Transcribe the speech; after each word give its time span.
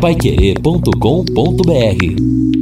paiquerê.com.br 0.00 2.57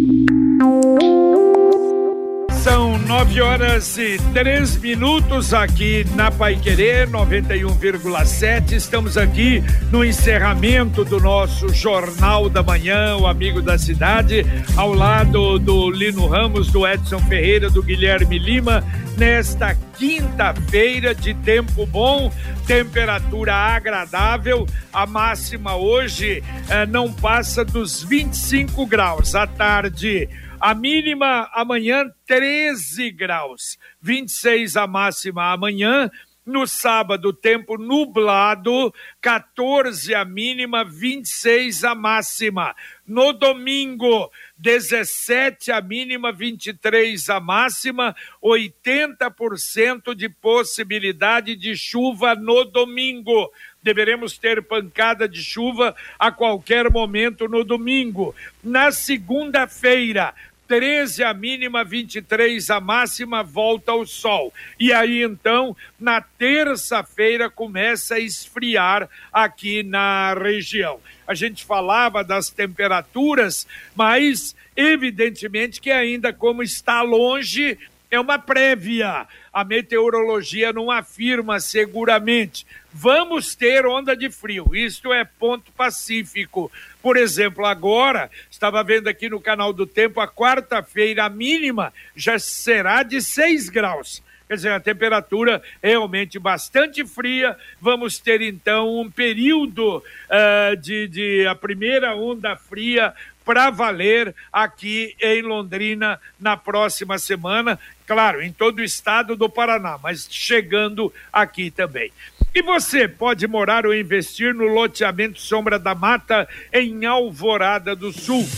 são 3.27 3.37
nove 3.37 3.41
horas 3.41 3.99
e 3.99 4.19
três 4.33 4.77
minutos 4.77 5.53
aqui 5.53 6.07
na 6.15 6.31
Pai 6.31 6.57
Querer 6.57 7.09
91,7. 7.09 8.73
Estamos 8.73 9.17
aqui 9.17 9.63
no 9.91 10.05
encerramento 10.05 11.05
do 11.05 11.21
nosso 11.21 11.69
Jornal 11.69 12.49
da 12.49 12.63
Manhã, 12.63 13.17
o 13.17 13.27
Amigo 13.27 13.61
da 13.61 13.79
Cidade, 13.79 14.45
ao 14.77 14.93
lado 14.93 15.59
do 15.59 15.91
Lino 15.91 16.27
Ramos, 16.27 16.71
do 16.71 16.87
Edson 16.87 17.19
Ferreira, 17.21 17.69
do 17.71 17.83
Guilherme 17.83 18.39
Lima, 18.39 18.85
nesta 19.17 19.75
quinta-feira 19.99 21.15
de 21.15 21.35
tempo 21.35 21.87
bom, 21.87 22.33
temperatura 22.67 23.55
agradável. 23.55 24.67
A 24.93 25.07
máxima 25.07 25.77
hoje 25.77 26.43
eh, 26.69 26.87
não 26.87 27.13
passa 27.13 27.65
dos 27.65 28.03
25 28.03 28.87
graus. 28.87 29.35
À 29.35 29.47
tarde 29.47 30.29
a 30.61 30.75
mínima 30.75 31.51
amanhã 31.53 32.11
13 32.27 33.11
graus, 33.11 33.79
26 34.01 34.77
a 34.77 34.87
máxima 34.87 35.53
amanhã. 35.53 36.11
No 36.45 36.65
sábado, 36.65 37.33
tempo 37.33 37.77
nublado, 37.77 38.95
14 39.21 40.15
a 40.15 40.25
mínima, 40.25 40.85
26 40.85 41.83
a 41.83 41.93
máxima. 41.93 42.73
No 43.05 43.33
domingo, 43.33 44.31
17 44.57 45.73
a 45.73 45.81
mínima, 45.81 46.31
23 46.31 47.31
a 47.31 47.41
máxima, 47.41 48.15
80% 48.41 50.15
de 50.15 50.29
possibilidade 50.29 51.57
de 51.57 51.75
chuva 51.75 52.37
no 52.37 52.65
domingo 52.65 53.51
deveremos 53.87 54.37
ter 54.37 54.61
pancada 54.65 55.29
de 55.29 55.41
chuva 55.41 55.95
a 56.19 56.33
qualquer 56.33 56.91
momento 56.91 57.47
no 57.47 57.63
domingo. 57.63 58.35
Na 58.61 58.91
segunda-feira, 58.91 60.35
13 60.67 61.23
a 61.23 61.33
mínima, 61.33 61.85
23 61.85 62.69
a 62.69 62.81
máxima, 62.81 63.45
volta 63.45 63.93
ao 63.93 64.05
sol. 64.05 64.53
E 64.81 64.93
aí 64.93 65.23
então, 65.23 65.77
na 66.01 66.21
terça-feira, 66.21 67.49
começa 67.49 68.17
a 68.17 68.21
esfriar 68.21 69.09
aqui 69.33 69.85
na 69.85 70.35
região. 70.35 70.99
A 71.25 71.33
gente 71.33 71.65
falava 71.65 72.25
das 72.25 72.51
temperaturas, 72.51 73.69
mas 73.95 74.57
evidentemente 74.75 75.81
que 75.81 75.93
ainda 75.93 76.33
como 76.33 76.61
está 76.61 77.03
longe, 77.03 77.79
é 78.11 78.19
uma 78.19 78.39
prévia. 78.39 79.27
A 79.53 79.65
meteorologia 79.65 80.73
não 80.73 80.91
afirma 80.91 81.61
seguramente. 81.61 82.67
Vamos 82.93 83.55
ter 83.55 83.87
onda 83.87 84.17
de 84.17 84.31
frio, 84.31 84.75
isto 84.75 85.13
é 85.13 85.25
ponto 85.25 85.71
pacífico. 85.73 86.71
Por 87.03 87.17
exemplo, 87.17 87.67
agora, 87.67 88.31
estava 88.51 88.83
vendo 88.83 89.09
aqui 89.09 89.29
no 89.29 89.41
canal 89.41 89.73
do 89.73 89.87
Tempo, 89.87 90.21
a 90.21 90.29
quarta-feira 90.29 91.25
a 91.25 91.29
mínima 91.29 91.93
já 92.15 92.39
será 92.39 93.03
de 93.03 93.21
6 93.21 93.69
graus. 93.69 94.23
Quer 94.49 94.55
dizer, 94.55 94.71
a 94.71 94.81
temperatura 94.81 95.61
realmente 95.83 96.39
bastante 96.39 97.05
fria. 97.05 97.57
Vamos 97.81 98.19
ter 98.19 98.41
então 98.41 99.01
um 99.01 99.11
período 99.11 99.99
uh, 99.99 100.77
de, 100.77 101.09
de 101.09 101.47
a 101.49 101.55
primeira 101.55 102.15
onda 102.15 102.55
fria 102.57 103.13
para 103.45 103.71
valer 103.71 104.35
aqui 104.53 105.17
em 105.21 105.43
Londrina 105.43 106.21
na 106.39 106.57
próxima 106.57 107.19
semana. 107.19 107.79
Claro, 108.07 108.41
em 108.41 108.53
todo 108.53 108.79
o 108.79 108.85
estado 108.85 109.35
do 109.35 109.49
Paraná, 109.49 109.99
mas 110.01 110.29
chegando 110.31 111.13
aqui 111.33 111.71
também. 111.71 112.13
E 112.55 112.63
você 112.63 113.09
pode 113.09 113.47
morar 113.47 113.85
ou 113.85 113.95
investir 113.95 114.55
no 114.55 114.65
loteamento 114.65 115.41
Sombra 115.41 115.79
da 115.79 115.95
Mata 115.95 116.49
em 116.73 117.05
Alvorada 117.05 117.97
do 117.97 118.13
Sul. 118.13 118.49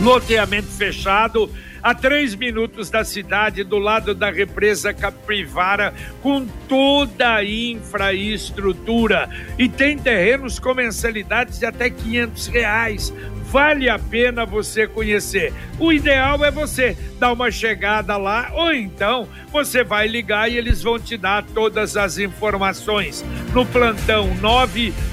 Loteamento 0.00 0.68
fechado 0.68 1.48
a 1.84 1.94
três 1.94 2.34
minutos 2.34 2.88
da 2.88 3.04
cidade, 3.04 3.62
do 3.62 3.78
lado 3.78 4.14
da 4.14 4.30
represa 4.30 4.94
Capivara, 4.94 5.92
com 6.22 6.46
toda 6.66 7.34
a 7.34 7.44
infraestrutura. 7.44 9.28
E 9.58 9.68
tem 9.68 9.98
terrenos 9.98 10.58
com 10.58 10.72
mensalidades 10.72 11.58
de 11.58 11.66
até 11.66 11.90
500 11.90 12.46
reais 12.46 13.12
vale 13.54 13.88
a 13.88 13.98
pena 14.00 14.44
você 14.44 14.84
conhecer. 14.84 15.54
O 15.78 15.92
ideal 15.92 16.44
é 16.44 16.50
você 16.50 16.96
dar 17.20 17.32
uma 17.32 17.52
chegada 17.52 18.16
lá 18.16 18.50
ou 18.52 18.72
então 18.72 19.28
você 19.52 19.84
vai 19.84 20.08
ligar 20.08 20.50
e 20.50 20.58
eles 20.58 20.82
vão 20.82 20.98
te 20.98 21.16
dar 21.16 21.44
todas 21.54 21.96
as 21.96 22.18
informações. 22.18 23.24
No 23.52 23.64
plantão 23.64 24.28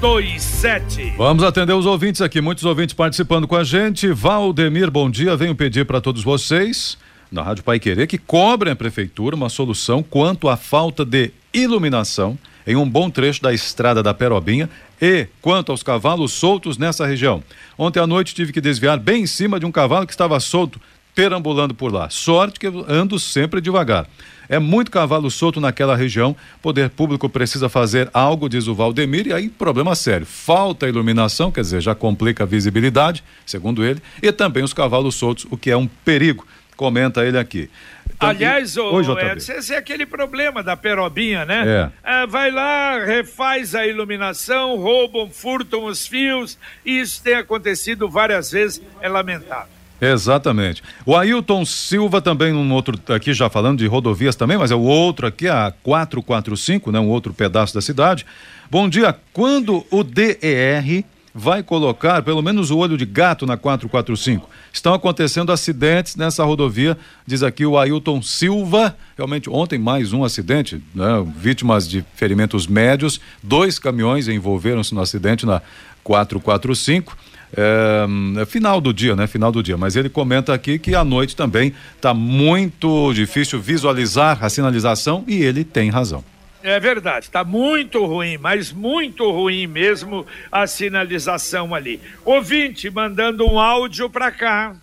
27. 0.00 1.14
Vamos 1.16 1.42
atender 1.42 1.72
os 1.72 1.86
ouvintes 1.86 2.20
aqui, 2.20 2.40
muitos 2.40 2.64
ouvintes 2.64 2.94
participando 2.94 3.48
com 3.48 3.56
a 3.56 3.64
gente. 3.64 4.12
Valdemir, 4.12 4.90
bom 4.90 5.10
dia. 5.10 5.34
Venho 5.36 5.54
pedir 5.54 5.86
para 5.86 6.00
todos 6.00 6.22
vocês, 6.22 6.98
na 7.32 7.42
Rádio 7.42 7.64
Pai 7.64 7.80
Querer, 7.80 8.06
que 8.06 8.18
cobrem 8.18 8.72
a 8.72 8.76
prefeitura 8.76 9.34
uma 9.34 9.48
solução 9.48 10.02
quanto 10.02 10.48
à 10.48 10.56
falta 10.56 11.04
de 11.04 11.30
iluminação 11.52 12.38
em 12.66 12.76
um 12.76 12.88
bom 12.88 13.08
trecho 13.08 13.40
da 13.40 13.54
estrada 13.54 14.02
da 14.02 14.12
Perobinha 14.12 14.68
e 15.00 15.28
quanto 15.40 15.72
aos 15.72 15.82
cavalos 15.82 16.32
soltos 16.32 16.76
nessa 16.76 17.06
região. 17.06 17.42
Ontem 17.78 18.00
à 18.00 18.06
noite 18.06 18.34
tive 18.34 18.52
que 18.52 18.60
desviar 18.60 18.98
bem 18.98 19.22
em 19.22 19.26
cima 19.26 19.58
de 19.58 19.64
um 19.64 19.72
cavalo 19.72 20.06
que 20.06 20.12
estava 20.12 20.38
solto 20.40 20.80
perambulando 21.16 21.74
por 21.74 21.90
lá. 21.90 22.10
Sorte 22.10 22.60
que 22.60 22.66
eu 22.66 22.84
ando 22.86 23.18
sempre 23.18 23.58
devagar. 23.62 24.06
É 24.48 24.58
muito 24.58 24.90
cavalo 24.90 25.30
solto 25.30 25.60
naquela 25.60 25.96
região. 25.96 26.36
Poder 26.62 26.90
público 26.90 27.26
precisa 27.26 27.70
fazer 27.70 28.10
algo, 28.12 28.50
diz 28.50 28.68
o 28.68 28.74
Valdemir, 28.74 29.26
e 29.26 29.32
aí 29.32 29.48
problema 29.48 29.96
sério. 29.96 30.26
Falta 30.26 30.86
iluminação, 30.86 31.50
quer 31.50 31.62
dizer, 31.62 31.80
já 31.80 31.94
complica 31.94 32.44
a 32.44 32.46
visibilidade, 32.46 33.24
segundo 33.46 33.82
ele, 33.82 34.00
e 34.22 34.30
também 34.30 34.62
os 34.62 34.74
cavalos 34.74 35.14
soltos, 35.14 35.46
o 35.50 35.56
que 35.56 35.70
é 35.70 35.76
um 35.76 35.86
perigo. 35.86 36.46
Comenta 36.76 37.24
ele 37.24 37.38
aqui. 37.38 37.70
Então, 38.14 38.28
Aliás, 38.28 38.76
o, 38.76 39.18
Edson, 39.18 39.54
esse 39.54 39.74
é 39.74 39.78
aquele 39.78 40.04
problema 40.04 40.62
da 40.62 40.76
perobinha, 40.76 41.46
né? 41.46 41.90
É. 42.04 42.22
É, 42.22 42.26
vai 42.26 42.50
lá, 42.50 43.02
refaz 43.02 43.74
a 43.74 43.86
iluminação, 43.86 44.76
roubam, 44.76 45.30
furtam 45.30 45.86
os 45.86 46.06
fios, 46.06 46.58
e 46.84 47.00
isso 47.00 47.22
tem 47.22 47.34
acontecido 47.34 48.08
várias 48.08 48.50
vezes, 48.50 48.82
é 49.00 49.08
lamentável. 49.08 49.75
Exatamente. 50.00 50.82
O 51.04 51.16
Ailton 51.16 51.64
Silva 51.64 52.20
também, 52.20 52.52
um 52.52 52.72
outro, 52.72 53.00
aqui 53.14 53.32
já 53.32 53.48
falando 53.48 53.78
de 53.78 53.86
rodovias 53.86 54.36
também, 54.36 54.58
mas 54.58 54.70
é 54.70 54.74
o 54.74 54.80
outro 54.80 55.26
aqui, 55.26 55.48
a 55.48 55.72
445, 55.82 56.92
né? 56.92 57.00
Um 57.00 57.08
outro 57.08 57.32
pedaço 57.32 57.74
da 57.74 57.80
cidade. 57.80 58.26
Bom 58.70 58.88
dia. 58.88 59.16
Quando 59.32 59.86
o 59.90 60.04
DER 60.04 61.04
vai 61.34 61.62
colocar 61.62 62.22
pelo 62.22 62.40
menos 62.40 62.70
o 62.70 62.78
olho 62.78 62.96
de 62.96 63.04
gato 63.04 63.46
na 63.46 63.56
445? 63.56 64.48
Estão 64.72 64.92
acontecendo 64.92 65.52
acidentes 65.52 66.16
nessa 66.16 66.44
rodovia, 66.44 66.96
diz 67.26 67.42
aqui 67.42 67.64
o 67.64 67.78
Ailton 67.78 68.20
Silva. 68.20 68.96
Realmente, 69.16 69.48
ontem 69.48 69.78
mais 69.78 70.12
um 70.12 70.24
acidente, 70.24 70.82
né? 70.94 71.24
Vítimas 71.36 71.88
de 71.88 72.04
ferimentos 72.14 72.66
médios. 72.66 73.20
Dois 73.42 73.78
caminhões 73.78 74.28
envolveram-se 74.28 74.94
no 74.94 75.00
acidente 75.00 75.46
na 75.46 75.62
445. 76.04 77.16
É, 77.54 78.06
é, 78.40 78.46
final 78.46 78.80
do 78.80 78.92
dia, 78.92 79.14
né? 79.14 79.26
Final 79.26 79.52
do 79.52 79.62
dia. 79.62 79.76
Mas 79.76 79.96
ele 79.96 80.08
comenta 80.08 80.54
aqui 80.54 80.78
que 80.78 80.94
à 80.94 81.04
noite 81.04 81.36
também 81.36 81.74
está 81.94 82.12
muito 82.14 83.12
difícil 83.12 83.60
visualizar 83.60 84.44
a 84.44 84.48
sinalização 84.48 85.24
e 85.26 85.42
ele 85.42 85.64
tem 85.64 85.90
razão. 85.90 86.24
É 86.62 86.80
verdade, 86.80 87.26
está 87.26 87.44
muito 87.44 88.04
ruim, 88.04 88.38
mas 88.38 88.72
muito 88.72 89.30
ruim 89.30 89.68
mesmo 89.68 90.26
a 90.50 90.66
sinalização 90.66 91.72
ali. 91.72 92.00
Ouvinte 92.24 92.90
mandando 92.90 93.46
um 93.48 93.60
áudio 93.60 94.10
para 94.10 94.32
cá. 94.32 94.74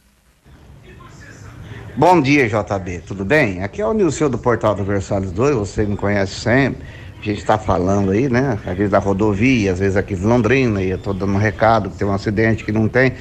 Bom 1.96 2.22
dia, 2.22 2.48
JB, 2.48 3.00
tudo 3.06 3.26
bem? 3.26 3.62
Aqui 3.62 3.82
é 3.82 3.86
o 3.86 3.94
Nilson 3.94 4.30
do 4.30 4.38
Portal 4.38 4.74
do 4.74 4.84
Versalhes 4.84 5.32
2, 5.32 5.56
você 5.56 5.86
me 5.86 5.98
conhece 5.98 6.40
sempre 6.40 6.82
a 7.30 7.34
gente 7.34 7.42
está 7.42 7.58
falando 7.58 8.12
aí, 8.12 8.28
né? 8.28 8.60
Às 8.66 8.76
vezes 8.76 8.92
da 8.92 9.00
rodovia, 9.00 9.72
às 9.72 9.80
vezes 9.80 9.96
aqui 9.96 10.14
de 10.14 10.26
Londrina, 10.26 10.82
e 10.82 10.90
eu 10.90 10.98
estou 10.98 11.14
dando 11.14 11.34
um 11.34 11.38
recado 11.38 11.90
que 11.90 11.98
tem 11.98 12.06
um 12.06 12.14
acidente 12.14 12.66
que 12.66 12.72
não 12.72 12.90
tem. 12.90 13.14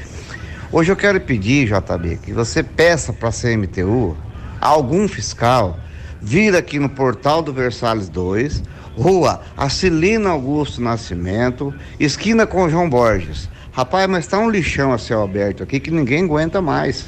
Hoje 0.73 0.91
eu 0.91 0.97
quero 0.97 1.21
pedir, 1.21 1.69
JB, 1.69 2.17
que 2.17 2.33
você 2.33 2.65
peça 2.65 3.13
para 3.13 3.29
a 3.29 3.33
CMTU, 3.33 4.17
algum 4.61 5.07
fiscal, 5.07 5.79
vir 6.21 6.57
aqui 6.57 6.81
no 6.81 6.89
portal 6.89 7.43
do 7.43 7.53
Versalhes 7.53 8.09
2, 8.09 8.65
rua 8.97 9.41
Acilina 9.57 10.31
Augusto 10.31 10.83
Nascimento, 10.83 11.73
esquina 12.01 12.45
com 12.45 12.69
João 12.69 12.91
Borges. 12.91 13.49
Rapaz, 13.71 14.09
mas 14.09 14.25
está 14.25 14.37
um 14.39 14.51
lixão 14.51 14.93
a 14.93 14.99
céu 14.99 15.23
aberto 15.23 15.63
aqui 15.63 15.79
que 15.79 15.93
ninguém 15.93 16.25
aguenta 16.25 16.61
mais. 16.61 17.07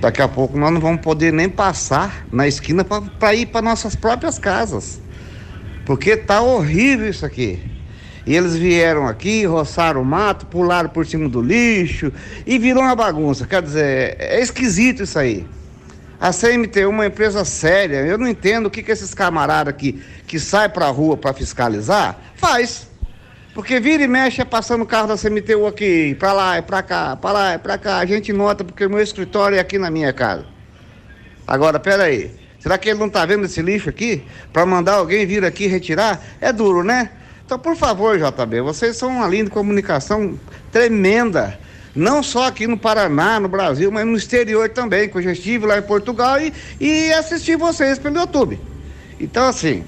Daqui 0.00 0.20
a 0.20 0.26
pouco 0.26 0.58
nós 0.58 0.72
não 0.72 0.80
vamos 0.80 1.00
poder 1.00 1.32
nem 1.32 1.48
passar 1.48 2.26
na 2.32 2.48
esquina 2.48 2.84
para 2.84 3.34
ir 3.34 3.46
para 3.46 3.62
nossas 3.62 3.94
próprias 3.94 4.36
casas 4.36 5.00
porque 5.88 6.18
tá 6.18 6.42
horrível 6.42 7.08
isso 7.08 7.24
aqui. 7.24 7.58
E 8.26 8.36
eles 8.36 8.54
vieram 8.54 9.06
aqui, 9.06 9.46
roçaram 9.46 10.02
o 10.02 10.04
mato, 10.04 10.44
pularam 10.44 10.90
por 10.90 11.06
cima 11.06 11.30
do 11.30 11.40
lixo 11.40 12.12
e 12.46 12.58
virou 12.58 12.82
uma 12.82 12.94
bagunça. 12.94 13.46
Quer 13.46 13.62
dizer, 13.62 14.16
é 14.18 14.38
esquisito 14.38 15.04
isso 15.04 15.18
aí. 15.18 15.46
A 16.20 16.30
CMT 16.30 16.80
é 16.80 16.86
uma 16.86 17.06
empresa 17.06 17.42
séria. 17.42 18.04
Eu 18.04 18.18
não 18.18 18.28
entendo 18.28 18.66
o 18.66 18.70
que, 18.70 18.82
que 18.82 18.92
esses 18.92 19.14
camaradas 19.14 19.72
aqui 19.72 20.02
que 20.26 20.38
saem 20.38 20.68
pra 20.68 20.88
rua 20.88 21.16
para 21.16 21.32
fiscalizar 21.32 22.18
faz. 22.36 22.86
Porque 23.54 23.80
vira 23.80 24.02
e 24.02 24.08
mexe 24.08 24.42
é 24.42 24.44
passando 24.44 24.82
o 24.82 24.86
carro 24.86 25.08
da 25.08 25.16
CMTU 25.16 25.66
aqui, 25.66 26.14
pra 26.16 26.34
lá, 26.34 26.56
é 26.56 26.60
pra 26.60 26.82
cá, 26.82 27.16
pra 27.16 27.32
lá, 27.32 27.52
é 27.52 27.58
pra 27.58 27.78
cá. 27.78 27.96
A 27.96 28.04
gente 28.04 28.30
nota 28.30 28.62
porque 28.62 28.84
o 28.84 28.90
meu 28.90 29.00
escritório 29.00 29.56
é 29.56 29.58
aqui 29.58 29.78
na 29.78 29.90
minha 29.90 30.12
casa. 30.12 30.44
Agora, 31.46 31.80
peraí. 31.80 32.47
Será 32.68 32.76
que 32.76 32.90
ele 32.90 32.98
não 32.98 33.08
tá 33.08 33.24
vendo 33.24 33.46
esse 33.46 33.62
lixo 33.62 33.88
aqui? 33.88 34.22
Para 34.52 34.66
mandar 34.66 34.96
alguém 34.96 35.24
vir 35.24 35.42
aqui 35.42 35.66
retirar? 35.66 36.22
É 36.38 36.52
duro, 36.52 36.84
né? 36.84 37.08
Então, 37.42 37.58
por 37.58 37.74
favor, 37.74 38.18
JB, 38.18 38.60
vocês 38.60 38.94
são 38.94 39.08
uma 39.08 39.26
linha 39.26 39.44
de 39.44 39.50
comunicação 39.50 40.38
tremenda. 40.70 41.58
Não 41.96 42.22
só 42.22 42.46
aqui 42.46 42.66
no 42.66 42.76
Paraná, 42.76 43.40
no 43.40 43.48
Brasil, 43.48 43.90
mas 43.90 44.04
no 44.04 44.14
exterior 44.18 44.68
também, 44.68 45.08
que 45.08 45.16
eu 45.16 45.22
já 45.22 45.32
estive 45.32 45.64
lá 45.64 45.78
em 45.78 45.82
Portugal 45.82 46.38
e, 46.42 46.52
e 46.78 47.10
assisti 47.14 47.56
vocês 47.56 47.98
pelo 47.98 48.18
YouTube. 48.18 48.60
Então, 49.18 49.46
assim, 49.46 49.82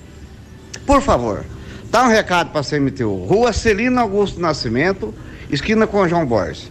por 0.87 1.03
favor, 1.03 1.45
dá 1.91 2.05
um 2.05 2.09
recado 2.09 2.51
para 2.51 2.63
a 2.63 2.65
CMTU. 2.65 3.27
Rua 3.27 3.53
Celina 3.53 4.01
Augusto 4.01 4.41
Nascimento, 4.41 5.15
esquina 5.51 5.87
com 5.87 6.09
João 6.09 6.25
Borges. 6.25 6.71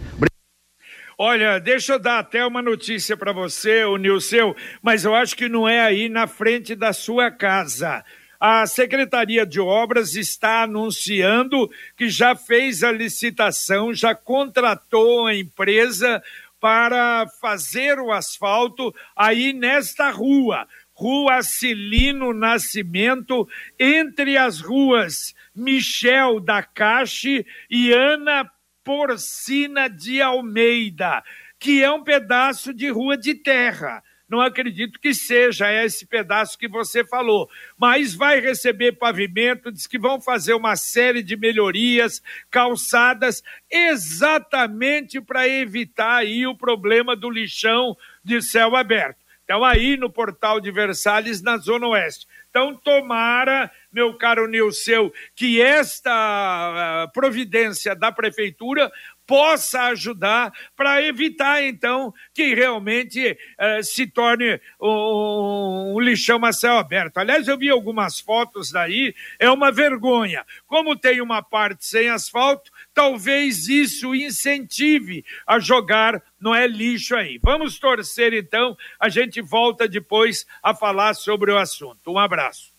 Olha, 1.22 1.58
deixa 1.58 1.92
eu 1.92 1.98
dar 1.98 2.20
até 2.20 2.46
uma 2.46 2.62
notícia 2.62 3.14
para 3.14 3.30
você, 3.30 3.84
o 3.84 3.98
Nilceu, 3.98 4.56
mas 4.80 5.04
eu 5.04 5.14
acho 5.14 5.36
que 5.36 5.50
não 5.50 5.68
é 5.68 5.78
aí 5.78 6.08
na 6.08 6.26
frente 6.26 6.74
da 6.74 6.94
sua 6.94 7.30
casa. 7.30 8.02
A 8.40 8.66
Secretaria 8.66 9.44
de 9.44 9.60
Obras 9.60 10.14
está 10.14 10.62
anunciando 10.62 11.70
que 11.94 12.08
já 12.08 12.34
fez 12.34 12.82
a 12.82 12.90
licitação, 12.90 13.92
já 13.92 14.14
contratou 14.14 15.26
a 15.26 15.36
empresa 15.36 16.22
para 16.58 17.26
fazer 17.38 17.98
o 17.98 18.10
asfalto 18.10 18.90
aí 19.14 19.52
nesta 19.52 20.08
rua, 20.08 20.66
Rua 20.94 21.42
Cilino 21.42 22.32
Nascimento, 22.32 23.46
entre 23.78 24.38
as 24.38 24.62
ruas 24.62 25.34
Michel 25.54 26.40
da 26.40 26.62
Cache 26.62 27.44
e 27.68 27.92
Ana 27.92 28.50
Porcina 28.90 29.88
de 29.88 30.20
Almeida, 30.20 31.22
que 31.60 31.80
é 31.80 31.88
um 31.92 32.02
pedaço 32.02 32.74
de 32.74 32.90
rua 32.90 33.16
de 33.16 33.36
terra 33.36 34.02
não 34.28 34.40
acredito 34.40 35.00
que 35.00 35.12
seja 35.12 35.72
esse 35.72 36.06
pedaço 36.06 36.56
que 36.56 36.68
você 36.68 37.04
falou, 37.04 37.50
mas 37.76 38.14
vai 38.14 38.38
receber 38.38 38.92
pavimento, 38.92 39.72
diz 39.72 39.88
que 39.88 39.98
vão 39.98 40.20
fazer 40.20 40.54
uma 40.54 40.76
série 40.76 41.20
de 41.20 41.36
melhorias, 41.36 42.22
calçadas, 42.48 43.42
exatamente 43.68 45.20
para 45.20 45.48
evitar 45.48 46.18
aí 46.18 46.46
o 46.46 46.56
problema 46.56 47.16
do 47.16 47.28
lixão 47.28 47.96
de 48.22 48.40
céu 48.40 48.76
aberto. 48.76 49.18
Então, 49.42 49.64
aí 49.64 49.96
no 49.96 50.08
portal 50.08 50.60
de 50.60 50.70
Versalhes, 50.70 51.42
na 51.42 51.56
Zona 51.56 51.88
Oeste. 51.88 52.28
Então, 52.50 52.74
tomara, 52.74 53.70
meu 53.92 54.18
caro 54.18 54.48
Nilceu, 54.48 55.12
que 55.36 55.62
esta 55.62 57.06
uh, 57.06 57.12
providência 57.12 57.94
da 57.94 58.10
Prefeitura 58.10 58.90
possa 59.24 59.82
ajudar 59.82 60.52
para 60.74 61.00
evitar, 61.00 61.62
então, 61.62 62.12
que 62.34 62.52
realmente 62.52 63.30
uh, 63.30 63.84
se 63.84 64.04
torne 64.04 64.60
um, 64.80 65.94
um, 65.94 66.00
lixão 66.00 66.44
a 66.44 66.52
céu 66.52 66.78
aberto. 66.78 67.18
Aliás, 67.18 67.46
eu 67.46 67.56
vi 67.56 67.70
algumas 67.70 68.18
fotos 68.18 68.72
daí, 68.72 69.14
é 69.38 69.48
uma 69.48 69.70
vergonha. 69.70 70.44
Como 70.66 70.96
tem 70.96 71.20
uma 71.20 71.44
parte 71.44 71.86
sem 71.86 72.10
asfalto, 72.10 72.72
talvez 72.94 73.68
isso 73.68 74.14
incentive 74.14 75.24
a 75.46 75.58
jogar 75.58 76.22
não 76.40 76.54
é 76.54 76.66
lixo 76.66 77.16
aí. 77.16 77.38
Vamos 77.42 77.78
torcer 77.78 78.32
então, 78.32 78.76
a 78.98 79.08
gente 79.08 79.40
volta 79.40 79.88
depois 79.88 80.46
a 80.62 80.74
falar 80.74 81.14
sobre 81.14 81.52
o 81.52 81.58
assunto. 81.58 82.10
Um 82.10 82.18
abraço. 82.18 82.69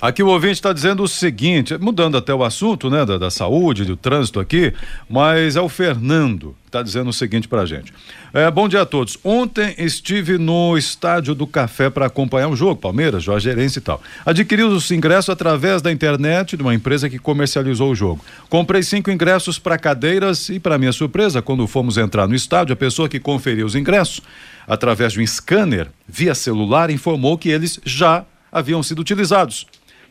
Aqui 0.00 0.22
o 0.22 0.28
ouvinte 0.28 0.54
está 0.54 0.72
dizendo 0.72 1.02
o 1.02 1.08
seguinte, 1.08 1.76
mudando 1.76 2.16
até 2.16 2.32
o 2.32 2.44
assunto, 2.44 2.88
né, 2.88 3.04
da, 3.04 3.18
da 3.18 3.30
saúde, 3.30 3.84
do 3.84 3.96
trânsito 3.96 4.38
aqui, 4.38 4.72
mas 5.08 5.56
é 5.56 5.60
o 5.60 5.68
Fernando 5.68 6.54
que 6.68 6.68
está 6.68 6.82
dizendo 6.82 7.08
o 7.08 7.12
seguinte 7.14 7.48
para 7.48 7.62
a 7.62 7.66
gente. 7.66 7.92
É, 8.32 8.50
bom 8.50 8.68
dia 8.68 8.82
a 8.82 8.86
todos. 8.86 9.18
Ontem 9.24 9.74
estive 9.78 10.36
no 10.36 10.76
estádio 10.76 11.34
do 11.34 11.46
Café 11.46 11.88
para 11.88 12.06
acompanhar 12.06 12.48
o 12.48 12.54
jogo, 12.54 12.76
Palmeiras, 12.76 13.22
Jorge 13.22 13.48
Gerência 13.48 13.78
e 13.78 13.82
tal. 13.82 14.02
Adquiri 14.24 14.62
os 14.62 14.90
ingressos 14.90 15.30
através 15.30 15.80
da 15.80 15.90
internet 15.90 16.56
de 16.56 16.62
uma 16.62 16.74
empresa 16.74 17.08
que 17.08 17.18
comercializou 17.18 17.90
o 17.90 17.94
jogo. 17.94 18.22
Comprei 18.50 18.82
cinco 18.82 19.10
ingressos 19.10 19.58
para 19.58 19.78
cadeiras 19.78 20.50
e, 20.50 20.60
para 20.60 20.76
minha 20.76 20.92
surpresa, 20.92 21.40
quando 21.40 21.66
fomos 21.66 21.96
entrar 21.96 22.28
no 22.28 22.34
estádio, 22.34 22.74
a 22.74 22.76
pessoa 22.76 23.08
que 23.08 23.18
conferiu 23.18 23.64
os 23.64 23.74
ingressos, 23.74 24.20
através 24.66 25.14
de 25.14 25.20
um 25.20 25.26
scanner 25.26 25.88
via 26.06 26.34
celular, 26.34 26.90
informou 26.90 27.38
que 27.38 27.48
eles 27.48 27.80
já 27.82 28.26
haviam 28.52 28.82
sido 28.82 28.98
utilizados. 28.98 29.66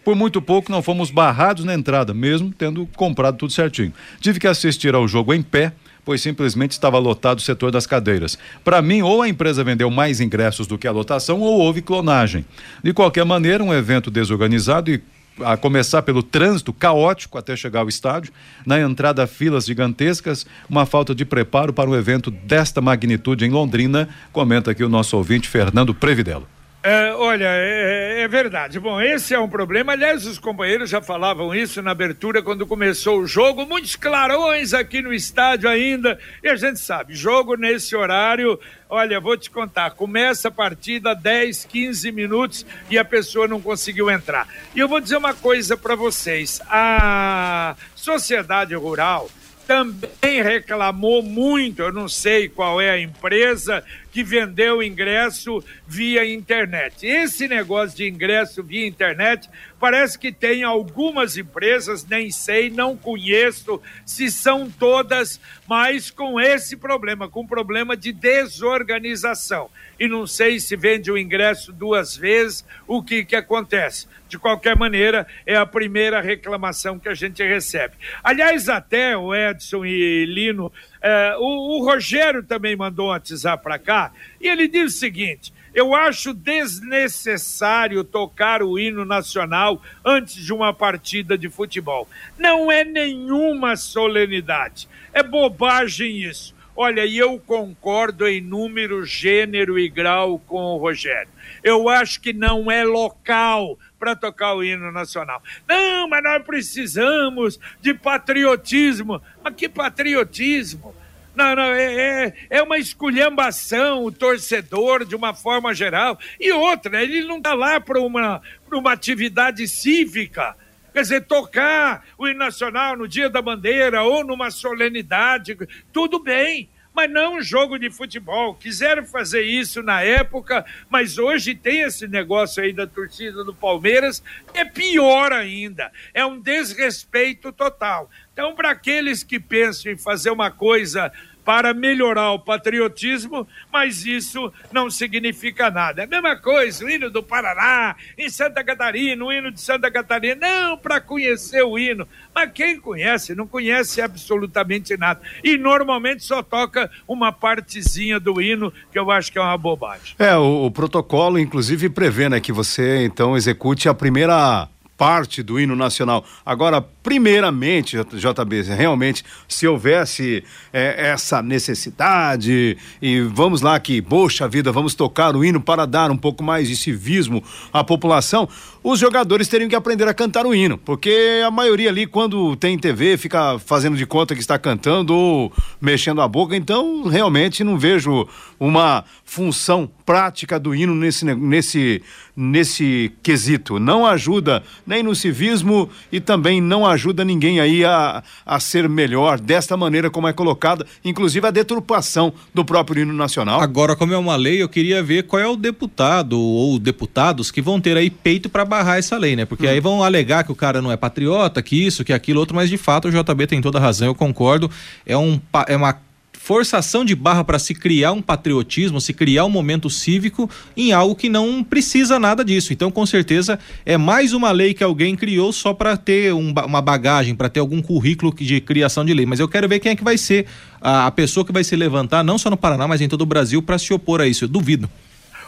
Por 0.08 0.16
muito 0.16 0.42
pouco 0.42 0.72
não 0.72 0.82
fomos 0.82 1.12
barrados 1.12 1.66
na 1.66 1.74
entrada, 1.74 2.14
mesmo 2.14 2.50
tendo 2.58 2.88
comprado 2.96 3.36
tudo 3.36 3.52
certinho. 3.52 3.92
Tive 4.22 4.40
que 4.40 4.48
assistir 4.48 4.96
ao 4.96 5.06
jogo 5.06 5.34
em 5.34 5.42
pé, 5.42 5.74
pois 6.06 6.22
simplesmente 6.22 6.72
estava 6.72 6.98
lotado 6.98 7.40
o 7.40 7.42
setor 7.42 7.72
das 7.72 7.86
cadeiras. 7.86 8.38
Para 8.64 8.82
mim, 8.82 9.02
ou 9.02 9.22
a 9.22 9.28
empresa 9.28 9.66
vendeu 9.66 9.92
mais 9.92 10.22
ingressos 10.22 10.66
do 10.66 10.78
que 10.78 10.88
a 10.88 10.94
lotação, 10.94 11.42
ou 11.42 11.60
houve 11.60 11.82
clonagem. 11.82 12.46
De 12.82 12.94
qualquer 12.94 13.26
maneira, 13.26 13.62
um 13.62 13.74
evento 13.74 14.10
desorganizado 14.10 14.92
e 14.92 15.04
a 15.44 15.58
começar 15.58 16.02
pelo 16.04 16.24
trânsito 16.24 16.72
caótico 16.72 17.38
até 17.38 17.54
chegar 17.58 17.82
ao 17.82 17.90
estádio, 17.90 18.32
na 18.66 18.80
entrada 18.80 19.28
filas 19.28 19.66
gigantescas, 19.66 20.46
uma 20.70 20.86
falta 20.86 21.14
de 21.14 21.26
preparo 21.26 21.74
para 21.74 21.90
um 21.90 21.96
evento 21.96 22.32
desta 22.32 22.80
magnitude 22.80 23.44
em 23.44 23.50
Londrina, 23.50 24.08
comenta 24.32 24.72
aqui 24.72 24.86
o 24.86 24.90
nosso 24.90 25.18
ouvinte 25.18 25.50
Fernando 25.50 25.94
Previdelo. 25.94 26.48
É, 26.90 27.14
olha, 27.16 27.50
é, 27.50 28.22
é, 28.22 28.28
verdade. 28.30 28.80
Bom, 28.80 29.02
esse 29.02 29.34
é 29.34 29.40
um 29.40 29.50
problema. 29.50 29.92
Aliás, 29.92 30.26
os 30.26 30.40
companheiros 30.40 30.90
já 30.90 31.02
falavam 31.02 31.54
isso 31.54 31.82
na 31.82 31.92
abertura 31.92 32.42
quando 32.42 32.66
começou 32.66 33.20
o 33.20 33.28
jogo. 33.28 33.66
Muitos 33.66 33.98
clarões 33.98 34.74
aqui 34.74 35.02
no 35.02 35.14
estádio 35.14 35.70
ainda. 35.70 36.18
E 36.42 36.48
a 36.48 36.56
gente 36.56 36.80
sabe, 36.80 37.14
jogo 37.14 37.58
nesse 37.58 37.94
horário, 37.94 38.58
olha, 38.90 39.20
vou 39.20 39.36
te 39.36 39.50
contar, 39.50 39.92
começa 39.92 40.48
a 40.48 40.52
partida 40.52 41.14
10, 41.14 41.66
15 41.66 42.10
minutos 42.14 42.66
e 42.90 42.98
a 42.98 43.04
pessoa 43.04 43.50
não 43.50 43.60
conseguiu 43.60 44.10
entrar. 44.10 44.48
E 44.74 44.80
eu 44.80 44.88
vou 44.88 45.02
dizer 45.02 45.18
uma 45.18 45.34
coisa 45.34 45.76
para 45.76 45.94
vocês: 45.94 46.62
a 46.70 47.76
sociedade 47.98 48.74
rural 48.76 49.30
também 49.68 50.42
reclamou 50.42 51.22
muito, 51.22 51.82
eu 51.82 51.92
não 51.92 52.08
sei 52.08 52.48
qual 52.48 52.80
é 52.80 52.92
a 52.92 53.00
empresa 53.00 53.84
que 54.18 54.24
vendeu 54.24 54.82
ingresso 54.82 55.64
via 55.86 56.26
internet. 56.26 57.06
Esse 57.06 57.48
negócio 57.48 57.96
de 57.96 58.10
ingresso 58.10 58.64
via 58.64 58.88
internet 58.88 59.48
parece 59.80 60.18
que 60.18 60.32
tem 60.32 60.64
algumas 60.64 61.38
empresas, 61.38 62.04
nem 62.04 62.32
sei, 62.32 62.72
não 62.72 62.98
conheço 62.98 63.80
se 64.04 64.32
são 64.32 64.72
todas, 64.72 65.40
mas 65.68 66.10
com 66.10 66.42
esse 66.42 66.76
problema, 66.76 67.30
com 67.30 67.46
problema 67.46 67.96
de 67.96 68.12
desorganização. 68.12 69.70
E 70.00 70.08
não 70.08 70.26
sei 70.26 70.60
se 70.60 70.76
vende 70.76 71.12
o 71.12 71.18
ingresso 71.18 71.72
duas 71.72 72.18
vezes, 72.18 72.66
o 72.88 73.04
que 73.04 73.24
que 73.24 73.36
acontece. 73.36 74.08
De 74.28 74.38
qualquer 74.38 74.76
maneira, 74.76 75.26
é 75.46 75.56
a 75.56 75.66
primeira 75.66 76.20
reclamação 76.22 77.00
que 77.00 77.08
a 77.08 77.14
gente 77.14 77.42
recebe. 77.44 77.94
Aliás, 78.24 78.68
até 78.68 79.16
o 79.16 79.34
Edson 79.34 79.86
e 79.86 80.26
Lino 80.26 80.72
é, 81.02 81.36
o, 81.38 81.78
o, 81.78 81.86
Rogério 81.86 82.44
também 82.44 82.76
mandou 82.76 83.08
um 83.08 83.10
WhatsApp 83.10 83.64
para 83.64 83.78
cá 83.78 84.12
e 84.42 84.48
ele 84.48 84.68
diz 84.68 84.96
o 84.96 84.98
seguinte: 84.98 85.54
eu 85.74 85.94
acho 85.94 86.34
desnecessário 86.34 88.04
tocar 88.04 88.64
o 88.64 88.80
hino 88.80 89.06
nacional 89.06 89.82
antes 90.04 90.44
de 90.44 90.52
uma 90.52 90.74
partida 90.74 91.38
de 91.38 91.50
futebol. 91.50 92.08
Não 92.38 92.72
é 92.72 92.84
nenhuma 92.84 93.76
solenidade, 93.76 94.90
é 95.14 95.22
bobagem 95.22 96.24
isso. 96.24 96.57
Olha, 96.80 97.04
e 97.04 97.18
eu 97.18 97.40
concordo 97.40 98.28
em 98.28 98.40
número, 98.40 99.04
gênero 99.04 99.80
e 99.80 99.90
grau 99.90 100.38
com 100.38 100.62
o 100.62 100.78
Rogério. 100.78 101.32
Eu 101.64 101.90
acho 101.90 102.22
que 102.22 102.32
não 102.32 102.70
é 102.70 102.84
local 102.84 103.80
para 103.98 104.16
tocar 104.16 104.54
o 104.54 104.64
hino 104.64 104.92
nacional. 104.92 105.42
Não, 105.68 106.08
mas 106.08 106.22
nós 106.22 106.44
precisamos 106.44 107.60
de 107.82 107.96
patriotismo. 107.96 109.20
Mas 109.44 109.56
que 109.56 109.68
patriotismo? 109.68 110.94
Não, 111.36 111.56
não, 111.56 111.64
é, 111.64 112.26
é, 112.26 112.34
é 112.52 112.62
uma 112.62 112.78
esculhambação 112.78 114.06
o 114.06 114.12
torcedor 114.12 115.04
de 115.04 115.16
uma 115.16 115.34
forma 115.34 115.74
geral. 115.74 116.16
E 116.40 116.52
outra, 116.52 117.02
ele 117.02 117.24
não 117.26 117.38
está 117.38 117.56
lá 117.56 117.82
para 117.82 118.00
uma, 118.00 118.40
uma 118.72 118.92
atividade 118.92 119.68
cívica. 119.68 120.56
Quer 120.94 121.02
dizer, 121.02 121.22
tocar 121.26 122.06
o 122.18 122.28
hino 122.28 122.40
nacional 122.40 122.96
no 122.96 123.08
dia 123.08 123.30
da 123.30 123.42
bandeira 123.42 124.04
ou 124.04 124.24
numa 124.24 124.50
solenidade, 124.50 125.58
tudo 125.92 126.20
bem 126.20 126.70
mas 126.98 127.12
não 127.12 127.36
um 127.36 127.42
jogo 127.44 127.78
de 127.78 127.92
futebol. 127.92 128.56
Quiseram 128.56 129.06
fazer 129.06 129.44
isso 129.44 129.84
na 129.84 130.02
época, 130.02 130.66
mas 130.90 131.20
hoje 131.20 131.54
tem 131.54 131.82
esse 131.82 132.08
negócio 132.08 132.64
aí 132.64 132.74
da 132.74 132.88
torcida 132.88 133.44
do 133.44 133.54
Palmeiras, 133.54 134.24
é 134.52 134.66
pior 134.66 135.32
ainda. 135.32 135.92
É 136.12 136.26
um 136.26 136.42
desrespeito 136.42 137.52
total. 137.52 138.10
Então, 138.34 138.56
para 138.56 138.72
aqueles 138.72 139.22
que 139.22 139.40
pensam 139.40 139.92
em 139.92 139.96
fazer 139.96 140.32
uma 140.32 140.50
coisa 140.50 141.14
para 141.48 141.74
melhorar 141.74 142.34
o 142.34 142.40
patriotismo, 142.40 143.48
mas 143.72 144.06
isso 144.06 144.52
não 144.70 144.92
significa 144.92 145.72
nada. 145.72 146.02
É 146.02 146.04
a 146.04 146.08
mesma 146.08 146.36
coisa, 146.36 146.84
o 146.84 146.90
hino 146.90 147.10
do 147.10 147.24
Paraná, 147.24 147.96
em 148.18 148.30
Santa 148.30 148.62
Catarina, 148.66 149.24
o 149.24 149.32
hino 149.32 149.50
de 149.50 149.62
Santa 149.62 149.90
Catarina, 149.90 150.36
não 150.42 150.78
para 150.78 151.00
conhecer 151.00 151.64
o 151.64 151.80
hino, 151.80 152.06
mas 152.36 152.52
quem 152.52 152.78
conhece, 152.78 153.34
não 153.34 153.48
conhece 153.48 154.02
absolutamente 154.02 154.98
nada. 154.98 155.22
E 155.42 155.58
normalmente 155.58 156.22
só 156.22 156.44
toca 156.44 156.92
uma 157.08 157.32
partezinha 157.32 158.20
do 158.20 158.42
hino, 158.42 158.74
que 158.92 159.00
eu 159.00 159.10
acho 159.10 159.32
que 159.32 159.40
é 159.40 159.42
uma 159.42 159.58
bobagem. 159.58 160.16
É, 160.20 160.36
o, 160.36 160.66
o 160.66 160.72
protocolo, 160.72 161.40
inclusive, 161.40 161.90
prevê 161.90 162.28
né, 162.28 162.42
que 162.42 162.52
você 162.52 163.06
então 163.06 163.38
execute 163.38 163.88
a 163.88 163.94
primeira 163.94 164.68
parte 164.98 165.44
do 165.44 165.60
hino 165.60 165.76
nacional. 165.76 166.26
Agora, 166.44 166.82
primeiramente, 166.82 167.96
JB, 167.96 168.64
realmente, 168.64 169.24
se 169.48 169.68
houvesse 169.68 170.44
é, 170.74 171.10
essa 171.10 171.42
necessidade 171.42 172.78
e 173.02 173.22
vamos 173.22 173.62
lá 173.62 173.80
que, 173.80 174.02
poxa 174.02 174.48
vida, 174.48 174.72
vamos 174.72 174.96
tocar 174.96 175.36
o 175.36 175.46
hino 175.46 175.62
para 175.62 175.86
dar 175.86 176.10
um 176.10 176.18
pouco 176.18 176.44
mais 176.44 176.68
de 176.68 176.76
civismo 176.76 177.44
à 177.72 177.84
população, 177.84 178.50
os 178.84 179.00
jogadores 179.00 179.48
teriam 179.48 179.70
que 179.70 179.76
aprender 179.76 180.08
a 180.08 180.14
cantar 180.14 180.46
o 180.46 180.56
hino, 180.56 180.78
porque 180.78 181.42
a 181.46 181.52
maioria 181.52 181.90
ali, 181.90 182.08
quando 182.08 182.56
tem 182.56 182.78
TV, 182.78 183.18
fica 183.18 183.60
fazendo 183.60 183.96
de 183.96 184.06
conta 184.06 184.34
que 184.34 184.42
está 184.42 184.58
cantando 184.58 185.14
ou 185.14 185.54
mexendo 185.80 186.22
a 186.22 186.28
boca, 186.28 186.56
então 186.56 187.04
realmente 187.04 187.64
não 187.64 187.78
vejo 187.78 188.28
uma 188.60 189.04
função 189.24 189.90
prática 190.08 190.58
do 190.58 190.74
hino 190.74 190.96
nesse, 190.96 191.26
nesse, 191.26 192.02
nesse 192.34 193.12
quesito. 193.22 193.78
Não 193.78 194.06
ajuda 194.06 194.64
nem 194.86 195.04
no 195.04 195.14
civismo 195.14 195.90
e 196.10 196.22
também 196.22 196.62
não 196.62 196.86
ajuda 196.86 197.26
ninguém 197.26 197.60
aí 197.60 197.84
a, 197.84 198.24
a 198.46 198.58
ser 198.58 198.88
melhor 198.88 199.38
desta 199.38 199.76
maneira 199.76 200.10
como 200.10 200.30
é 200.30 200.32
colocada, 200.32 200.88
inclusive 201.04 201.46
a 201.46 201.52
deturpação 201.52 202.32
do 202.54 202.64
próprio 202.64 203.02
hino 203.02 203.12
nacional. 203.12 203.60
Agora, 203.60 203.98
como 203.98 204.14
é 204.14 204.18
uma 204.18 204.38
lei, 204.38 204.64
eu 204.64 204.70
queria 204.70 205.04
ver 205.04 205.24
qual 205.24 205.42
é 205.42 205.48
o 205.48 205.58
deputado 205.58 206.40
ou 206.40 206.80
deputados 206.80 207.52
que 207.52 207.62
vão 207.62 207.82
ter 207.82 207.98
aí 207.98 208.10
peito 208.10 208.48
para 208.48 208.64
barrar 208.64 209.00
essa 209.00 209.18
lei, 209.18 209.36
né? 209.36 209.44
Porque 209.44 209.68
hum. 209.68 209.70
aí 209.70 209.82
vão 209.82 210.02
alegar 210.02 210.46
que 210.46 210.54
o 210.54 210.56
cara 210.56 210.82
não 210.82 210.90
é 210.90 210.96
patriota, 210.96 211.62
que 211.62 211.86
isso, 211.86 212.06
que 212.06 212.14
aquilo, 212.14 212.40
outro, 212.40 212.56
mas 212.56 212.70
de 212.70 212.78
fato 212.78 213.10
o 213.10 213.12
JB 213.12 213.46
tem 213.46 213.62
toda 213.62 213.78
a 213.78 213.82
razão, 213.82 214.08
eu 214.08 214.16
concordo. 214.16 214.72
É, 215.06 215.18
um, 215.18 215.38
é 215.68 215.76
uma 215.76 216.07
forçação 216.48 217.04
de 217.04 217.14
barra 217.14 217.44
para 217.44 217.60
se 217.60 217.76
criar 217.76 218.14
um 218.14 218.22
patriotismo, 218.22 219.02
se 219.02 219.12
criar 219.12 219.44
um 219.44 219.50
momento 219.50 219.90
cívico 219.90 220.50
em 220.78 220.94
algo 220.94 221.14
que 221.14 221.28
não 221.28 221.62
precisa 221.62 222.18
nada 222.18 222.42
disso. 222.42 222.72
Então, 222.72 222.90
com 222.90 223.06
certeza, 223.06 223.60
é 223.86 223.98
mais 223.98 224.32
uma 224.32 224.50
lei 224.52 224.74
que 224.74 224.82
alguém 224.82 225.14
criou 225.14 225.52
só 225.52 225.74
para 225.74 225.98
ter 225.98 226.34
um, 226.34 226.54
uma 226.66 226.82
bagagem, 226.82 227.36
para 227.36 227.50
ter 227.50 227.60
algum 227.60 227.82
currículo 227.82 228.34
de 228.34 228.62
criação 228.62 229.04
de 229.04 229.14
lei. 229.14 229.26
Mas 229.26 229.42
eu 229.42 229.48
quero 229.50 229.68
ver 229.68 229.80
quem 229.80 229.92
é 229.92 229.96
que 229.98 230.06
vai 230.06 230.18
ser 230.18 230.46
a, 230.80 231.08
a 231.08 231.12
pessoa 231.12 231.46
que 231.46 231.52
vai 231.52 231.66
se 231.66 231.76
levantar, 231.76 232.24
não 232.24 232.38
só 232.38 232.50
no 232.50 232.56
Paraná, 232.56 232.88
mas 232.88 233.02
em 233.02 233.10
todo 233.10 233.24
o 233.24 233.26
Brasil, 233.26 233.62
para 233.62 233.78
se 233.78 233.94
opor 233.94 234.22
a 234.22 234.26
isso. 234.26 234.46
Eu 234.46 234.48
duvido. 234.48 234.90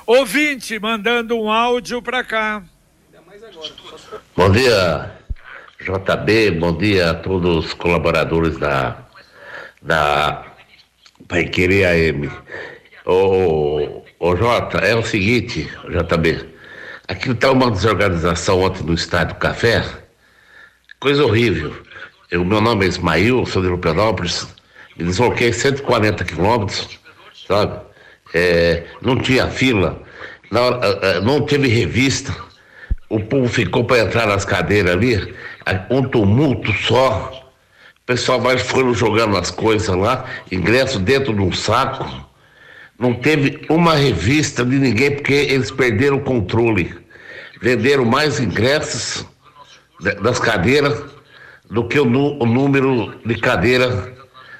Ouvinte 0.05 0.77
mandando 0.79 1.39
um 1.39 1.49
áudio 1.49 2.01
para 2.01 2.25
cá. 2.25 2.61
Bom 4.35 4.51
dia, 4.51 5.13
JB, 5.79 6.51
bom 6.59 6.77
dia 6.77 7.11
a 7.11 7.13
todos 7.13 7.67
os 7.67 7.73
colaboradores 7.73 8.57
da, 8.57 8.97
da 9.81 10.48
Pai 11.29 11.45
Querer 11.45 11.85
AM. 11.85 12.27
Ô, 13.05 14.01
ô 14.19 14.35
Jota, 14.35 14.79
é 14.79 14.95
o 14.95 15.03
seguinte, 15.03 15.69
JB, 15.87 16.43
aqui 17.07 17.29
está 17.29 17.51
uma 17.51 17.69
desorganização 17.69 18.59
ontem 18.61 18.83
no 18.83 18.95
Estádio 18.95 19.35
Café, 19.35 19.85
coisa 20.99 21.23
horrível. 21.23 21.71
O 22.33 22.43
meu 22.43 22.59
nome 22.59 22.85
é 22.85 22.89
Ismail, 22.89 23.45
sou 23.45 23.61
de 23.61 23.67
Lupenópolis, 23.67 24.47
me 24.97 25.05
desloquei 25.05 25.53
140 25.53 26.25
quilômetros, 26.25 26.99
sabe? 27.47 27.79
É, 28.33 28.85
não 28.99 29.15
tinha 29.15 29.47
fila, 29.47 30.01
não, 30.49 30.79
não 31.21 31.45
teve 31.45 31.67
revista, 31.67 32.35
o 33.07 33.19
povo 33.19 33.47
ficou 33.47 33.83
para 33.83 33.99
entrar 33.99 34.25
nas 34.25 34.45
cadeiras 34.45 34.93
ali, 34.93 35.35
um 35.91 36.01
tumulto 36.01 36.73
só 36.73 37.38
pessoal 38.09 38.41
vai 38.41 38.57
foram 38.57 38.91
jogando 38.91 39.37
as 39.37 39.51
coisas 39.51 39.95
lá, 39.95 40.25
ingresso 40.51 40.97
dentro 40.97 41.31
de 41.31 41.41
um 41.41 41.51
saco. 41.51 42.09
Não 42.97 43.13
teve 43.13 43.67
uma 43.69 43.93
revista 43.93 44.65
de 44.65 44.77
ninguém 44.77 45.11
porque 45.11 45.31
eles 45.31 45.69
perderam 45.69 46.17
o 46.17 46.21
controle. 46.21 46.91
Venderam 47.61 48.05
mais 48.05 48.39
ingressos 48.39 49.27
das 50.23 50.39
cadeiras 50.39 50.99
do 51.69 51.87
que 51.87 51.99
o, 51.99 52.07
o 52.07 52.45
número 52.47 53.13
de 53.23 53.35
cadeiras 53.35 54.09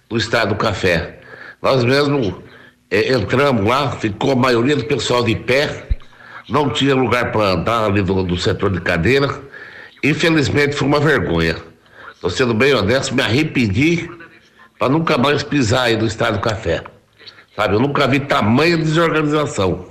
do 0.07 0.15
Estado 0.15 0.49
do 0.49 0.55
Café. 0.55 1.19
Nós 1.59 1.83
mesmo 1.83 2.43
é, 2.91 3.11
entramos 3.13 3.65
lá, 3.65 3.93
ficou 3.93 4.33
a 4.33 4.35
maioria 4.35 4.75
do 4.75 4.85
pessoal 4.85 5.23
de 5.23 5.35
pé, 5.35 5.87
não 6.47 6.69
tinha 6.69 6.93
lugar 6.93 7.31
para 7.31 7.53
andar 7.53 7.85
ali 7.85 8.03
do, 8.03 8.21
do 8.21 8.37
setor 8.37 8.69
de 8.69 8.79
cadeira. 8.79 9.41
Infelizmente 10.03 10.75
foi 10.75 10.87
uma 10.87 10.99
vergonha. 10.99 11.68
Estou 12.19 12.29
sendo 12.29 12.53
bem 12.53 12.73
honesto, 12.73 13.15
me 13.15 13.21
arrependi 13.21 14.11
para 14.77 14.89
nunca 14.89 15.17
mais 15.17 15.41
pisar 15.41 15.83
aí 15.83 15.95
no 15.95 16.05
Estado 16.05 16.33
do 16.33 16.41
Café. 16.41 16.83
Sabe, 17.55 17.75
eu 17.75 17.79
nunca 17.79 18.05
vi 18.09 18.19
tamanha 18.19 18.77
desorganização. 18.77 19.85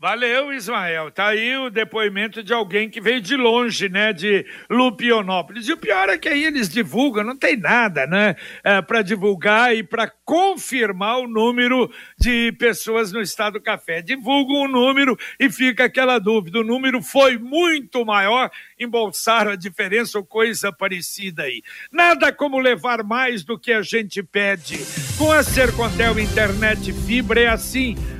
Valeu, 0.00 0.50
Ismael. 0.50 1.10
Tá 1.10 1.26
aí 1.26 1.54
o 1.58 1.68
depoimento 1.68 2.42
de 2.42 2.54
alguém 2.54 2.88
que 2.88 3.02
veio 3.02 3.20
de 3.20 3.36
longe, 3.36 3.86
né, 3.86 4.14
de 4.14 4.46
Lupionópolis. 4.70 5.68
E 5.68 5.74
o 5.74 5.76
pior 5.76 6.08
é 6.08 6.16
que 6.16 6.26
aí 6.26 6.42
eles 6.42 6.70
divulgam, 6.70 7.22
não 7.22 7.36
tem 7.36 7.54
nada, 7.54 8.06
né, 8.06 8.34
é, 8.64 8.80
para 8.80 9.02
divulgar 9.02 9.76
e 9.76 9.82
para 9.82 10.10
confirmar 10.24 11.18
o 11.18 11.28
número 11.28 11.92
de 12.18 12.50
pessoas 12.52 13.12
no 13.12 13.20
estado 13.20 13.58
do 13.58 13.60
café. 13.60 14.00
Divulgam 14.00 14.62
o 14.62 14.68
número 14.68 15.18
e 15.38 15.50
fica 15.50 15.84
aquela 15.84 16.18
dúvida. 16.18 16.60
O 16.60 16.64
número 16.64 17.02
foi 17.02 17.36
muito 17.36 18.02
maior, 18.02 18.50
embolsaram 18.78 19.50
a 19.50 19.56
diferença 19.56 20.16
ou 20.16 20.24
coisa 20.24 20.72
parecida 20.72 21.42
aí. 21.42 21.62
Nada 21.92 22.32
como 22.32 22.58
levar 22.58 23.04
mais 23.04 23.44
do 23.44 23.58
que 23.58 23.70
a 23.70 23.82
gente 23.82 24.22
pede. 24.22 24.78
Com 25.18 25.30
a 25.30 25.42
Sercontel 25.42 26.18
Internet 26.18 26.90
Fibra 26.90 27.38
é 27.38 27.48
assim. 27.48 27.96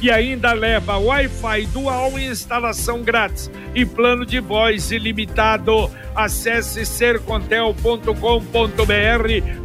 E 0.00 0.10
ainda 0.10 0.52
leva 0.52 0.96
Wi-Fi 0.96 1.66
dual 1.66 2.18
e 2.18 2.26
instalação 2.26 3.02
grátis 3.02 3.50
e 3.74 3.84
plano 3.84 4.24
de 4.24 4.38
voz 4.40 4.92
ilimitado. 4.92 5.90
Acesse 6.14 6.86
sercontel.com.br 6.86 8.12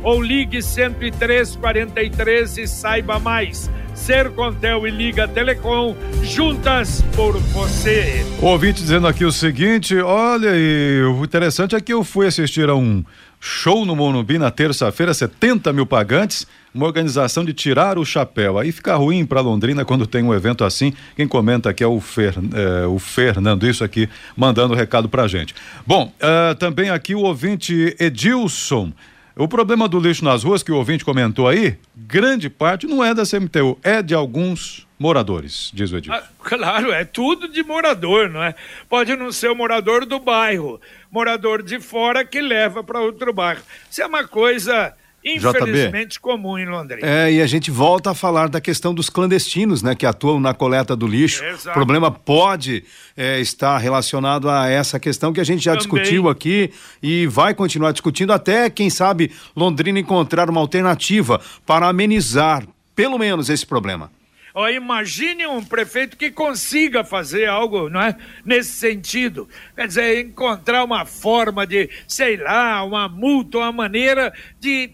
ou 0.03 0.21
ligue 0.21 0.61
10343 0.61 2.57
e 2.57 2.67
saiba 2.67 3.19
mais. 3.19 3.69
Sercontel 3.93 4.87
e 4.87 4.91
Liga 4.91 5.27
Telecom, 5.27 5.95
juntas 6.23 7.03
por 7.15 7.37
você. 7.37 8.25
O 8.41 8.47
ouvinte 8.47 8.81
dizendo 8.81 9.07
aqui 9.07 9.23
o 9.23 9.31
seguinte: 9.31 9.95
olha, 9.97 10.51
o 11.09 11.23
interessante 11.23 11.75
é 11.75 11.81
que 11.81 11.93
eu 11.93 12.03
fui 12.03 12.25
assistir 12.27 12.69
a 12.69 12.75
um 12.75 13.03
show 13.39 13.85
no 13.85 13.95
Monumbi 13.95 14.37
na 14.37 14.49
terça-feira, 14.49 15.13
70 15.13 15.71
mil 15.73 15.85
pagantes, 15.85 16.47
uma 16.73 16.85
organização 16.85 17.45
de 17.45 17.53
tirar 17.53 17.97
o 17.97 18.05
chapéu. 18.05 18.57
Aí 18.57 18.71
fica 18.71 18.95
ruim 18.95 19.25
para 19.25 19.41
Londrina 19.41 19.85
quando 19.85 20.07
tem 20.07 20.23
um 20.23 20.33
evento 20.33 20.63
assim. 20.63 20.93
Quem 21.15 21.27
comenta 21.27 21.69
aqui 21.69 21.83
é 21.83 21.87
o, 21.87 21.99
Fer, 21.99 22.33
é, 22.53 22.85
o 22.87 22.97
Fernando, 22.97 23.67
isso 23.67 23.83
aqui, 23.83 24.09
mandando 24.35 24.73
recado 24.73 25.07
pra 25.07 25.27
gente. 25.27 25.53
Bom, 25.85 26.11
uh, 26.19 26.55
também 26.55 26.89
aqui 26.89 27.13
o 27.13 27.21
ouvinte 27.21 27.95
Edilson. 27.99 28.91
O 29.35 29.47
problema 29.47 29.87
do 29.87 29.99
lixo 29.99 30.23
nas 30.23 30.43
ruas 30.43 30.61
que 30.61 30.71
o 30.71 30.75
ouvinte 30.75 31.03
comentou 31.03 31.47
aí, 31.47 31.75
grande 31.95 32.51
parte 32.51 32.85
não 32.85 33.03
é 33.03 33.15
da 33.15 33.23
CMTU, 33.25 33.79
é 33.81 33.99
de 34.03 34.13
alguns 34.13 34.87
moradores, 34.99 35.71
diz 35.73 35.91
o 35.91 35.97
Edilson. 35.97 36.19
Ah, 36.19 36.23
claro, 36.37 36.91
é 36.91 37.03
tudo 37.03 37.47
de 37.47 37.63
morador, 37.63 38.29
não 38.29 38.43
é? 38.43 38.53
Pode 38.87 39.15
não 39.15 39.31
ser 39.31 39.49
o 39.49 39.55
morador 39.55 40.05
do 40.05 40.19
bairro, 40.19 40.79
morador 41.11 41.63
de 41.63 41.79
fora 41.79 42.23
que 42.23 42.39
leva 42.41 42.83
para 42.83 43.01
outro 43.01 43.33
bairro. 43.33 43.61
Isso 43.89 44.03
é 44.03 44.05
uma 44.05 44.27
coisa 44.27 44.93
infelizmente 45.23 46.19
comum 46.19 46.57
em 46.57 46.65
Londrina. 46.65 47.07
É, 47.07 47.31
e 47.31 47.41
a 47.41 47.47
gente 47.47 47.71
volta 47.71 48.11
a 48.11 48.13
falar 48.13 48.49
da 48.49 48.59
questão 48.59 48.93
dos 48.93 49.09
clandestinos, 49.09 49.81
né, 49.81 49.95
que 49.95 50.05
atuam 50.05 50.39
na 50.39 50.53
coleta 50.53 50.95
do 50.95 51.07
lixo. 51.07 51.43
Exato. 51.43 51.69
O 51.69 51.73
problema 51.73 52.11
pode 52.11 52.83
é, 53.15 53.39
estar 53.39 53.77
relacionado 53.77 54.49
a 54.49 54.67
essa 54.69 54.99
questão 54.99 55.31
que 55.31 55.39
a 55.39 55.43
gente 55.43 55.63
já 55.63 55.71
Também. 55.71 55.79
discutiu 55.79 56.29
aqui 56.29 56.71
e 57.01 57.27
vai 57.27 57.53
continuar 57.53 57.91
discutindo 57.91 58.33
até, 58.33 58.69
quem 58.69 58.89
sabe, 58.89 59.31
Londrina 59.55 59.99
encontrar 59.99 60.49
uma 60.49 60.59
alternativa 60.59 61.39
para 61.65 61.87
amenizar, 61.87 62.67
pelo 62.95 63.17
menos, 63.17 63.49
esse 63.49 63.65
problema. 63.65 64.11
Ó, 64.55 64.69
imagine 64.69 65.47
um 65.47 65.63
prefeito 65.63 66.15
que 66.15 66.29
consiga 66.29 67.03
fazer 67.03 67.47
algo, 67.47 67.89
não 67.89 67.99
é? 68.01 68.15
Nesse 68.45 68.71
sentido. 68.73 69.49
Quer 69.75 69.87
dizer, 69.87 70.19
encontrar 70.25 70.83
uma 70.83 71.05
forma 71.05 71.65
de, 71.65 71.89
sei 72.07 72.37
lá, 72.37 72.83
uma 72.83 73.09
multa, 73.09 73.57
uma 73.57 73.71
maneira 73.71 74.31
de 74.59 74.91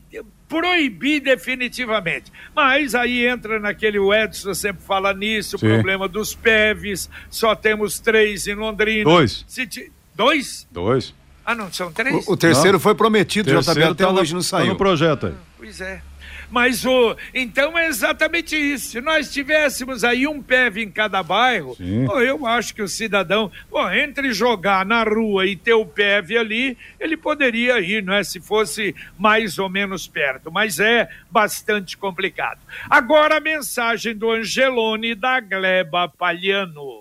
proibir 0.47 1.19
definitivamente. 1.21 2.31
Mas 2.55 2.95
aí 2.95 3.27
entra 3.27 3.59
naquele, 3.59 3.99
o 3.99 4.13
Edson 4.13 4.53
sempre 4.53 4.81
fala 4.83 5.13
nisso, 5.13 5.57
o 5.57 5.59
problema 5.59 6.07
dos 6.07 6.33
PEVs, 6.33 7.09
só 7.29 7.53
temos 7.53 7.99
três 7.99 8.47
em 8.47 8.55
Londrina. 8.55 9.03
Dois. 9.03 9.43
Se 9.47 9.67
ti- 9.67 9.91
Dois? 10.15 10.67
Dois. 10.71 11.13
Ah, 11.45 11.53
não, 11.55 11.71
são 11.71 11.91
três? 11.91 12.27
O, 12.27 12.33
o 12.33 12.37
terceiro 12.37 12.79
foi 12.79 12.95
prometido, 12.95 13.49
já 13.49 13.55
Terceiro 13.61 13.91
até 13.91 14.03
tá 14.05 14.11
no- 14.11 14.19
hoje 14.19 14.33
não 14.33 14.41
tá 14.41 14.47
saiu. 14.47 14.67
no 14.67 14.75
projeto 14.75 15.27
aí. 15.27 15.33
Pois 15.57 15.81
é. 15.81 16.01
Mas 16.49 16.85
o. 16.85 17.15
Então 17.33 17.77
é 17.77 17.87
exatamente 17.87 18.55
isso. 18.55 18.89
Se 18.91 19.01
nós 19.01 19.31
tivéssemos 19.31 20.03
aí 20.03 20.27
um 20.27 20.41
PEV 20.41 20.83
em 20.83 20.91
cada 20.91 21.21
bairro, 21.21 21.77
pô, 22.05 22.19
eu 22.19 22.45
acho 22.45 22.73
que 22.73 22.81
o 22.81 22.87
cidadão, 22.87 23.51
pô, 23.69 23.89
entre 23.89 24.33
jogar 24.33 24.85
na 24.85 25.03
rua 25.03 25.45
e 25.45 25.55
ter 25.55 25.73
o 25.73 25.85
PEV 25.85 26.37
ali, 26.37 26.77
ele 26.99 27.15
poderia 27.15 27.79
ir, 27.79 28.03
não 28.03 28.13
é? 28.13 28.23
Se 28.23 28.39
fosse 28.39 28.95
mais 29.17 29.59
ou 29.59 29.69
menos 29.69 30.07
perto. 30.07 30.51
Mas 30.51 30.79
é 30.79 31.09
bastante 31.29 31.97
complicado. 31.97 32.59
Agora 32.89 33.37
a 33.37 33.41
mensagem 33.41 34.15
do 34.15 34.31
Angelone 34.31 35.15
da 35.15 35.39
Gleba 35.39 36.07
Palhano. 36.07 36.99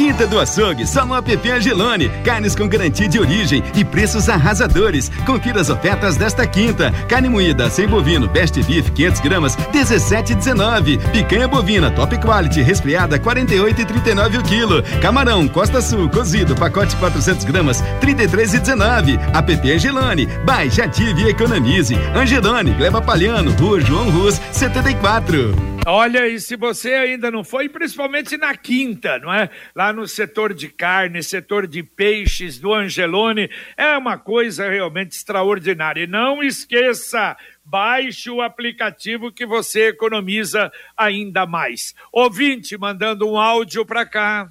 Quinta 0.00 0.26
do 0.26 0.40
Açougue, 0.40 0.86
só 0.86 1.04
no 1.04 1.14
app 1.14 1.50
Angelone. 1.50 2.08
Carnes 2.24 2.54
com 2.54 2.66
garantia 2.66 3.06
de 3.06 3.20
origem 3.20 3.62
e 3.76 3.84
preços 3.84 4.30
arrasadores. 4.30 5.10
Confira 5.26 5.60
as 5.60 5.68
ofertas 5.68 6.16
desta 6.16 6.46
quinta. 6.46 6.90
Carne 7.06 7.28
moída 7.28 7.68
sem 7.68 7.86
bovino, 7.86 8.26
best 8.26 8.58
beef 8.62 8.88
500 8.92 9.20
gramas, 9.20 9.56
17,19. 9.56 10.98
Picanha 11.12 11.46
bovina 11.46 11.90
top 11.90 12.16
quality 12.16 12.62
resfriada 12.62 13.18
48,39 13.18 14.38
o 14.38 14.42
quilo. 14.42 14.82
Camarão 15.02 15.46
Costa 15.46 15.82
Sul 15.82 16.08
cozido 16.08 16.54
pacote 16.54 16.96
400 16.96 17.44
gramas, 17.44 17.82
33,19. 18.00 19.20
App 19.36 19.70
Angelone. 19.70 20.26
Baixe, 20.46 20.80
ative 20.80 21.24
e 21.24 21.28
economize. 21.28 21.94
Angelone, 22.14 22.72
Gleba 22.72 23.02
Palhano, 23.02 23.50
Rua 23.50 23.82
João 23.82 24.08
Rus, 24.08 24.40
74. 24.50 25.70
Olha, 25.86 26.28
e 26.28 26.38
se 26.38 26.56
você 26.56 26.92
ainda 26.92 27.30
não 27.30 27.42
foi, 27.42 27.68
principalmente 27.68 28.36
na 28.36 28.54
quinta, 28.54 29.18
não 29.18 29.32
é? 29.32 29.48
Lá 29.74 29.89
no 29.92 30.06
setor 30.06 30.54
de 30.54 30.68
carne, 30.68 31.22
setor 31.22 31.66
de 31.66 31.82
peixes 31.82 32.58
do 32.58 32.72
Angelone, 32.72 33.50
é 33.76 33.96
uma 33.96 34.18
coisa 34.18 34.68
realmente 34.68 35.12
extraordinária. 35.12 36.04
E 36.04 36.06
não 36.06 36.42
esqueça, 36.42 37.36
baixe 37.64 38.30
o 38.30 38.42
aplicativo 38.42 39.32
que 39.32 39.46
você 39.46 39.88
economiza 39.88 40.72
ainda 40.96 41.46
mais. 41.46 41.94
Ouvinte 42.12 42.76
mandando 42.76 43.28
um 43.28 43.36
áudio 43.36 43.84
para 43.84 44.04
cá. 44.04 44.50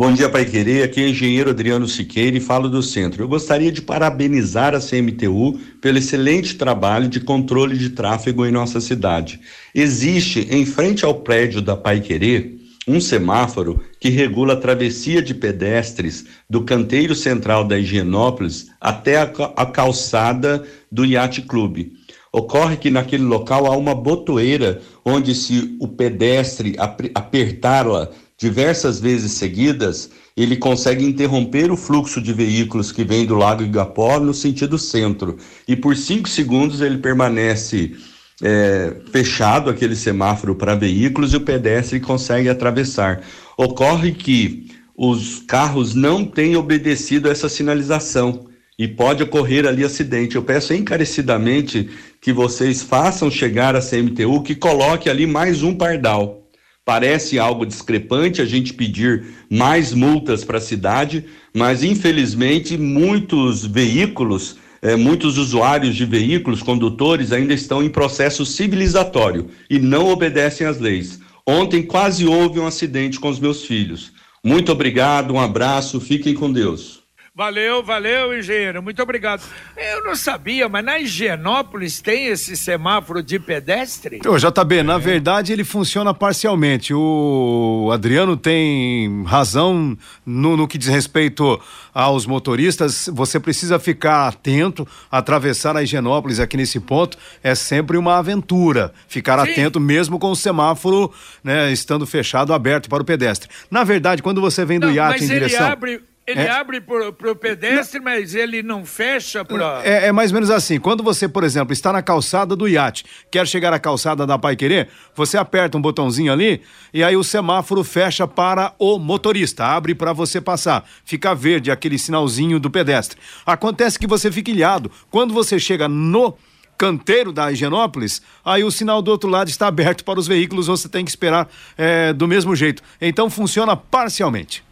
Bom 0.00 0.14
dia, 0.14 0.30
Pai 0.30 0.46
Querer. 0.46 0.82
Aqui 0.82 0.98
é 1.02 1.04
o 1.04 1.08
engenheiro 1.08 1.50
Adriano 1.50 1.86
Siqueira 1.86 2.34
e 2.34 2.40
falo 2.40 2.70
do 2.70 2.82
centro. 2.82 3.22
Eu 3.22 3.28
gostaria 3.28 3.70
de 3.70 3.82
parabenizar 3.82 4.74
a 4.74 4.80
CMTU 4.80 5.60
pelo 5.78 5.98
excelente 5.98 6.54
trabalho 6.54 7.06
de 7.06 7.20
controle 7.20 7.76
de 7.76 7.90
tráfego 7.90 8.46
em 8.46 8.50
nossa 8.50 8.80
cidade. 8.80 9.38
Existe, 9.74 10.48
em 10.50 10.64
frente 10.64 11.04
ao 11.04 11.16
prédio 11.16 11.60
da 11.60 11.76
Pai 11.76 12.00
Querer, 12.00 12.59
um 12.88 13.00
semáforo 13.00 13.80
que 14.00 14.08
regula 14.08 14.54
a 14.54 14.56
travessia 14.56 15.20
de 15.20 15.34
pedestres 15.34 16.24
do 16.48 16.62
canteiro 16.62 17.14
central 17.14 17.64
da 17.64 17.78
Higienópolis 17.78 18.68
até 18.80 19.18
a, 19.18 19.24
a 19.56 19.66
calçada 19.66 20.64
do 20.90 21.04
Yacht 21.04 21.42
Clube. 21.42 21.92
Ocorre 22.32 22.76
que 22.76 22.90
naquele 22.90 23.24
local 23.24 23.66
há 23.66 23.76
uma 23.76 23.94
botoeira 23.94 24.80
onde, 25.04 25.34
se 25.34 25.76
o 25.80 25.88
pedestre 25.88 26.74
ap- 26.78 27.10
apertá-la 27.14 28.10
diversas 28.38 29.00
vezes 29.00 29.32
seguidas, 29.32 30.10
ele 30.36 30.56
consegue 30.56 31.04
interromper 31.04 31.70
o 31.70 31.76
fluxo 31.76 32.22
de 32.22 32.32
veículos 32.32 32.90
que 32.92 33.04
vem 33.04 33.26
do 33.26 33.34
Lago 33.34 33.62
Igapó 33.62 34.18
no 34.18 34.32
sentido 34.32 34.78
centro. 34.78 35.36
E 35.68 35.76
por 35.76 35.94
cinco 35.96 36.28
segundos 36.28 36.80
ele 36.80 36.98
permanece 36.98 37.94
é, 38.42 38.96
fechado 39.12 39.70
aquele 39.70 39.94
semáforo 39.94 40.54
para 40.54 40.74
veículos 40.74 41.32
e 41.32 41.36
o 41.36 41.40
pedestre 41.40 42.00
consegue 42.00 42.48
atravessar. 42.48 43.22
Ocorre 43.56 44.12
que 44.12 44.68
os 44.96 45.42
carros 45.46 45.94
não 45.94 46.24
têm 46.24 46.56
obedecido 46.56 47.28
a 47.28 47.32
essa 47.32 47.48
sinalização 47.48 48.46
e 48.78 48.88
pode 48.88 49.22
ocorrer 49.22 49.66
ali 49.66 49.84
acidente. 49.84 50.36
Eu 50.36 50.42
peço 50.42 50.72
encarecidamente 50.72 51.90
que 52.20 52.32
vocês 52.32 52.82
façam 52.82 53.30
chegar 53.30 53.76
a 53.76 53.80
CMTU 53.80 54.42
que 54.42 54.54
coloque 54.54 55.10
ali 55.10 55.26
mais 55.26 55.62
um 55.62 55.74
pardal. 55.74 56.40
Parece 56.84 57.38
algo 57.38 57.66
discrepante 57.66 58.40
a 58.40 58.44
gente 58.44 58.72
pedir 58.72 59.24
mais 59.50 59.92
multas 59.92 60.44
para 60.44 60.58
a 60.58 60.62
cidade, 60.62 61.24
mas 61.54 61.84
infelizmente 61.84 62.76
muitos 62.76 63.66
veículos, 63.66 64.56
eh, 64.82 64.96
muitos 64.96 65.38
usuários 65.38 65.96
de 65.96 66.04
veículos, 66.04 66.62
condutores, 66.62 67.32
ainda 67.32 67.52
estão 67.52 67.82
em 67.82 67.88
processo 67.88 68.46
civilizatório 68.46 69.48
e 69.68 69.78
não 69.78 70.08
obedecem 70.08 70.66
às 70.66 70.78
leis. 70.78 71.20
Ontem 71.46 71.82
quase 71.82 72.26
houve 72.26 72.60
um 72.60 72.66
acidente 72.66 73.18
com 73.18 73.28
os 73.28 73.38
meus 73.38 73.64
filhos. 73.64 74.12
Muito 74.42 74.72
obrigado, 74.72 75.34
um 75.34 75.40
abraço, 75.40 76.00
fiquem 76.00 76.34
com 76.34 76.50
Deus. 76.50 76.99
Valeu, 77.40 77.82
valeu, 77.82 78.38
engenheiro. 78.38 78.82
Muito 78.82 79.02
obrigado. 79.02 79.42
Eu 79.74 80.04
não 80.04 80.14
sabia, 80.14 80.68
mas 80.68 80.84
na 80.84 80.98
Higienópolis 80.98 81.98
tem 81.98 82.26
esse 82.26 82.54
semáforo 82.54 83.22
de 83.22 83.38
pedestre? 83.38 84.20
Ô, 84.28 84.36
JB, 84.36 84.82
na 84.82 84.98
verdade 84.98 85.50
ele 85.50 85.64
funciona 85.64 86.12
parcialmente. 86.12 86.92
O 86.92 87.88
Adriano 87.94 88.36
tem 88.36 89.24
razão 89.24 89.96
no, 90.26 90.54
no 90.54 90.68
que 90.68 90.76
diz 90.76 90.88
respeito 90.88 91.58
aos 91.94 92.26
motoristas. 92.26 93.08
Você 93.10 93.40
precisa 93.40 93.78
ficar 93.78 94.28
atento, 94.28 94.86
atravessar 95.10 95.74
a 95.78 95.82
Higienópolis 95.82 96.40
aqui 96.40 96.58
nesse 96.58 96.78
ponto 96.78 97.16
é 97.42 97.54
sempre 97.54 97.96
uma 97.96 98.18
aventura. 98.18 98.92
Ficar 99.08 99.42
Sim. 99.46 99.52
atento 99.52 99.80
mesmo 99.80 100.18
com 100.18 100.30
o 100.30 100.36
semáforo 100.36 101.10
né, 101.42 101.72
estando 101.72 102.06
fechado, 102.06 102.52
aberto 102.52 102.90
para 102.90 103.02
o 103.02 103.06
pedestre. 103.06 103.48
Na 103.70 103.82
verdade, 103.82 104.22
quando 104.22 104.42
você 104.42 104.62
vem 104.62 104.78
do 104.78 104.88
Não, 104.88 104.94
iate 104.94 105.24
em 105.24 105.26
direção. 105.26 105.66
abre, 105.66 106.02
ele 106.26 106.40
É. 106.40 106.50
abre 106.50 106.80
pro, 106.80 107.12
pro 107.12 107.34
pedestre, 107.34 107.98
mas 107.98 108.34
ele 108.34 108.62
não 108.62 108.84
fecha 108.84 109.44
para. 109.44 109.80
É, 109.84 110.06
é 110.06 110.12
mais 110.12 110.30
ou 110.30 110.34
menos 110.34 110.50
assim. 110.50 110.78
Quando 110.78 111.02
você, 111.02 111.28
por 111.28 111.42
exemplo, 111.42 111.72
está 111.72 111.92
na 111.92 112.02
calçada 112.02 112.54
do 112.54 112.68
iate, 112.68 113.04
quer 113.30 113.46
chegar 113.46 113.72
à 113.72 113.78
calçada 113.78 114.26
da 114.26 114.38
Pai 114.38 114.54
Querer, 114.54 114.88
você 115.14 115.36
aperta 115.36 115.76
um 115.76 115.82
botãozinho 115.82 116.32
ali 116.32 116.62
e 116.94 117.02
aí 117.02 117.16
o 117.16 117.24
semáforo 117.24 117.82
fecha 117.82 118.28
para 118.28 118.74
o 118.78 118.98
motorista, 118.98 119.64
abre 119.64 119.94
para 119.94 120.12
você 120.12 120.40
passar. 120.40 120.84
Fica 121.04 121.34
verde 121.34 121.70
aquele 121.70 121.98
sinalzinho 121.98 122.60
do 122.60 122.70
pedestre. 122.70 123.18
Acontece 123.44 123.98
que 123.98 124.06
você 124.06 124.30
fica 124.30 124.50
ilhado. 124.50 124.90
Quando 125.10 125.34
você 125.34 125.58
chega 125.58 125.88
no 125.88 126.36
canteiro 126.78 127.30
da 127.32 127.52
Higienópolis, 127.52 128.22
aí 128.44 128.64
o 128.64 128.70
sinal 128.70 129.02
do 129.02 129.10
outro 129.10 129.28
lado 129.28 129.48
está 129.48 129.66
aberto 129.66 130.02
para 130.04 130.18
os 130.18 130.26
veículos, 130.26 130.66
você 130.66 130.88
tem 130.88 131.04
que 131.04 131.10
esperar 131.10 131.46
é, 131.76 132.12
do 132.12 132.26
mesmo 132.26 132.54
jeito. 132.56 132.82
Então 133.00 133.28
funciona 133.28 133.76
parcialmente. 133.76 134.64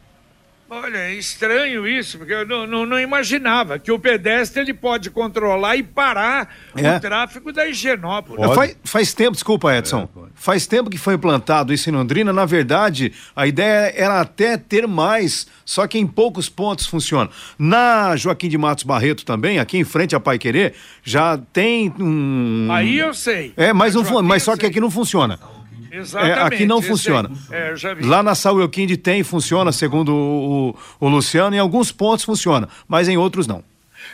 Olha, 0.70 0.98
é 0.98 1.14
estranho 1.14 1.88
isso, 1.88 2.18
porque 2.18 2.32
eu 2.34 2.46
não, 2.46 2.66
não, 2.66 2.84
não 2.84 3.00
imaginava 3.00 3.78
que 3.78 3.90
o 3.90 3.98
pedestre 3.98 4.60
ele 4.60 4.74
pode 4.74 5.08
controlar 5.08 5.76
e 5.76 5.82
parar 5.82 6.54
É. 6.76 6.96
o 6.96 7.00
tráfego 7.00 7.50
da 7.52 7.66
Higienópolis. 7.66 8.54
Faz, 8.54 8.76
faz 8.84 9.14
tempo, 9.14 9.32
desculpa, 9.32 9.74
Edson. 9.74 10.06
faz 10.34 10.66
tempo 10.66 10.90
que 10.90 10.98
foi 10.98 11.14
implantado 11.14 11.72
isso 11.72 11.88
em 11.88 11.92
Londrina. 11.94 12.34
Na 12.34 12.44
verdade, 12.44 13.14
a 13.34 13.46
ideia 13.46 13.94
era 13.96 14.20
até 14.20 14.58
ter 14.58 14.86
mais, 14.86 15.46
só 15.64 15.86
que 15.86 15.98
em 15.98 16.06
poucos 16.06 16.50
pontos 16.50 16.86
funciona. 16.86 17.30
Na 17.58 18.14
Joaquim 18.16 18.50
de 18.50 18.58
Matos 18.58 18.84
Barreto 18.84 19.24
também, 19.24 19.58
aqui 19.58 19.78
em 19.78 19.84
frente 19.84 20.14
a 20.14 20.20
Pai 20.20 20.38
Querer, 20.38 20.74
já 21.02 21.38
tem 21.50 21.94
um. 21.98 22.68
Aí 22.70 22.98
eu 22.98 23.14
sei. 23.14 23.54
É, 23.56 23.72
mas, 23.72 23.94
não, 23.94 24.22
mas 24.22 24.42
só 24.42 24.54
que 24.54 24.66
aqui 24.66 24.80
não 24.80 24.90
funciona. 24.90 25.38
Exatamente. 25.90 26.38
É, 26.38 26.42
aqui 26.42 26.66
não 26.66 26.82
funciona. 26.82 27.30
É. 27.50 27.74
Lá 28.02 28.22
na 28.22 28.34
Saúl 28.34 28.60
Elquinde 28.60 28.96
tem, 28.96 29.22
funciona, 29.22 29.72
segundo 29.72 30.14
o, 30.14 30.76
o 31.00 31.08
Luciano. 31.08 31.54
Em 31.54 31.58
alguns 31.58 31.92
pontos 31.92 32.24
funciona, 32.24 32.68
mas 32.86 33.08
em 33.08 33.16
outros 33.16 33.46
não. 33.46 33.62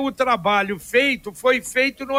o 0.00 0.12
trabalho 0.12 0.78
feito 0.78 1.32
foi 1.32 1.62
feito 1.62 2.04
no 2.04 2.16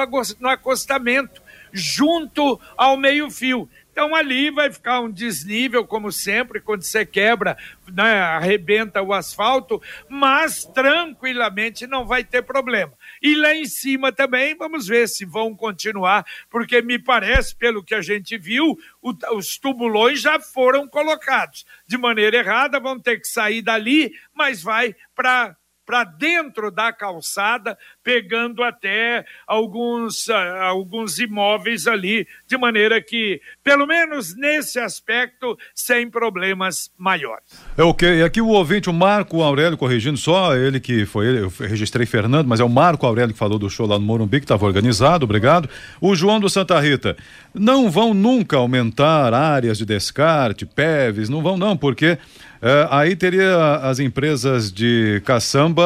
acostamento, 0.47 1.41
junto 1.71 2.59
ao 2.75 2.97
meio-fio. 2.97 3.69
Então 3.91 4.15
ali 4.15 4.49
vai 4.49 4.71
ficar 4.71 5.01
um 5.01 5.11
desnível, 5.11 5.85
como 5.85 6.11
sempre, 6.11 6.61
quando 6.61 6.81
você 6.81 7.05
quebra, 7.05 7.57
né, 7.91 8.21
arrebenta 8.21 9.01
o 9.01 9.13
asfalto, 9.13 9.81
mas 10.07 10.63
tranquilamente 10.63 11.85
não 11.85 12.05
vai 12.05 12.23
ter 12.23 12.41
problema. 12.41 12.93
E 13.21 13.35
lá 13.35 13.53
em 13.53 13.65
cima 13.65 14.11
também, 14.11 14.55
vamos 14.55 14.87
ver 14.87 15.09
se 15.09 15.25
vão 15.25 15.53
continuar, 15.53 16.25
porque 16.49 16.81
me 16.81 16.97
parece, 16.97 17.55
pelo 17.55 17.83
que 17.83 17.93
a 17.93 18.01
gente 18.01 18.37
viu, 18.37 18.77
o, 19.01 19.13
os 19.35 19.57
tubulões 19.57 20.21
já 20.21 20.39
foram 20.39 20.87
colocados. 20.87 21.65
De 21.85 21.97
maneira 21.97 22.37
errada, 22.37 22.79
vão 22.79 22.97
ter 22.97 23.19
que 23.19 23.27
sair 23.27 23.61
dali, 23.61 24.13
mas 24.33 24.63
vai 24.63 24.95
para 25.13 25.55
para 25.91 26.05
dentro 26.05 26.71
da 26.71 26.93
calçada, 26.93 27.77
pegando 28.01 28.63
até 28.63 29.25
alguns, 29.45 30.29
uh, 30.29 30.33
alguns 30.61 31.19
imóveis 31.19 31.85
ali, 31.85 32.25
de 32.47 32.57
maneira 32.57 33.01
que, 33.01 33.41
pelo 33.61 33.85
menos 33.85 34.33
nesse 34.33 34.79
aspecto, 34.79 35.59
sem 35.75 36.09
problemas 36.09 36.89
maiores. 36.97 37.43
É 37.77 37.83
ok. 37.83 38.19
E 38.19 38.23
aqui 38.23 38.39
o 38.39 38.47
ouvinte, 38.47 38.89
o 38.89 38.93
Marco 38.93 39.41
Aurélio, 39.41 39.77
corrigindo 39.77 40.15
só, 40.15 40.55
ele 40.55 40.79
que 40.79 41.05
foi 41.05 41.27
ele, 41.27 41.39
eu 41.39 41.53
registrei 41.59 42.05
Fernando, 42.05 42.47
mas 42.47 42.61
é 42.61 42.63
o 42.63 42.69
Marco 42.69 43.05
Aurélio 43.05 43.33
que 43.33 43.39
falou 43.39 43.59
do 43.59 43.69
show 43.69 43.85
lá 43.85 43.99
no 43.99 44.05
Morumbi, 44.05 44.39
que 44.39 44.45
estava 44.45 44.65
organizado, 44.65 45.25
obrigado. 45.25 45.69
O 45.99 46.15
João 46.15 46.39
do 46.39 46.49
Santa 46.49 46.79
Rita, 46.79 47.17
não 47.53 47.91
vão 47.91 48.13
nunca 48.13 48.55
aumentar 48.55 49.33
áreas 49.33 49.77
de 49.77 49.85
descarte, 49.85 50.65
PEVs, 50.65 51.27
não 51.27 51.41
vão 51.41 51.57
não, 51.57 51.75
porque 51.75 52.17
é, 52.61 52.87
aí 52.91 53.15
teria 53.15 53.77
as 53.77 53.99
empresas 53.99 54.71
de 54.71 55.21
caçamba 55.25 55.83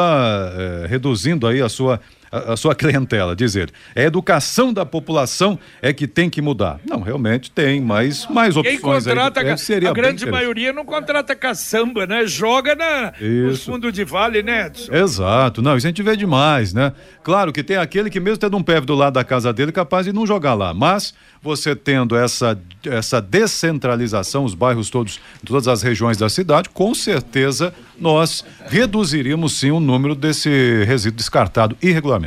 é, 0.58 0.88
reduzindo 0.88 1.48
aí 1.48 1.62
a 1.62 1.70
sua 1.70 2.02
a, 2.36 2.54
a, 2.54 2.58
sua 2.58 2.74
clientela, 2.76 3.36
dizer. 3.36 3.71
É 3.93 4.04
a 4.04 4.08
educação 4.08 4.74
da 4.74 4.86
população 4.86 5.58
é 5.82 5.93
que 5.93 6.08
tem 6.08 6.30
que 6.30 6.41
mudar. 6.41 6.80
Não, 6.86 7.02
realmente 7.02 7.50
tem, 7.52 7.82
mas 7.82 8.28
mais 8.28 8.58
opções. 8.58 8.76
Quem 8.76 8.82
contrata, 8.82 9.41
aí, 9.41 9.50
é, 9.50 9.58
seria 9.58 9.89
a 9.89 9.93
grande 9.93 10.26
maioria 10.30 10.74
não 10.74 10.86
contrata 10.86 11.36
caçamba, 11.36 12.06
né? 12.06 12.26
Joga 12.26 12.76
na, 12.76 13.13
no 13.19 13.58
fundo 13.58 13.91
de 13.91 14.04
vale, 14.04 14.43
né, 14.43 14.67
Edson? 14.67 14.93
Exato, 14.93 15.62
não, 15.62 15.78
isso 15.78 15.88
a 15.88 15.89
gente 15.89 16.04
vê 16.04 16.15
demais, 16.15 16.74
né? 16.74 16.91
Claro 17.24 17.52
que 17.52 17.63
tem 17.63 17.78
aquele 17.78 18.10
que 18.10 18.19
mesmo 18.19 18.38
tendo 18.38 18.58
um 18.58 18.63
PEV 18.63 18.86
do 18.86 18.95
lado 18.95 19.13
da 19.13 19.24
casa 19.24 19.52
dele, 19.54 19.71
capaz 19.71 20.06
de 20.06 20.13
não 20.13 20.28
jogar 20.28 20.54
lá, 20.54 20.74
mas 20.74 21.13
você 21.41 21.76
tendo 21.76 22.15
essa, 22.15 22.60
essa 22.86 23.21
descentralização, 23.21 24.43
os 24.43 24.56
bairros 24.56 24.89
todos, 24.89 25.19
todas 25.45 25.67
as 25.67 25.82
regiões 25.82 26.17
da 26.17 26.28
cidade, 26.28 26.69
com 26.69 26.93
certeza 26.93 27.74
nós 28.00 28.43
reduziríamos 28.65 29.60
sim 29.60 29.71
o 29.71 29.80
número 29.80 30.15
desse 30.15 30.84
resíduo 30.86 31.17
descartado 31.17 31.78
irregularmente. 31.82 32.25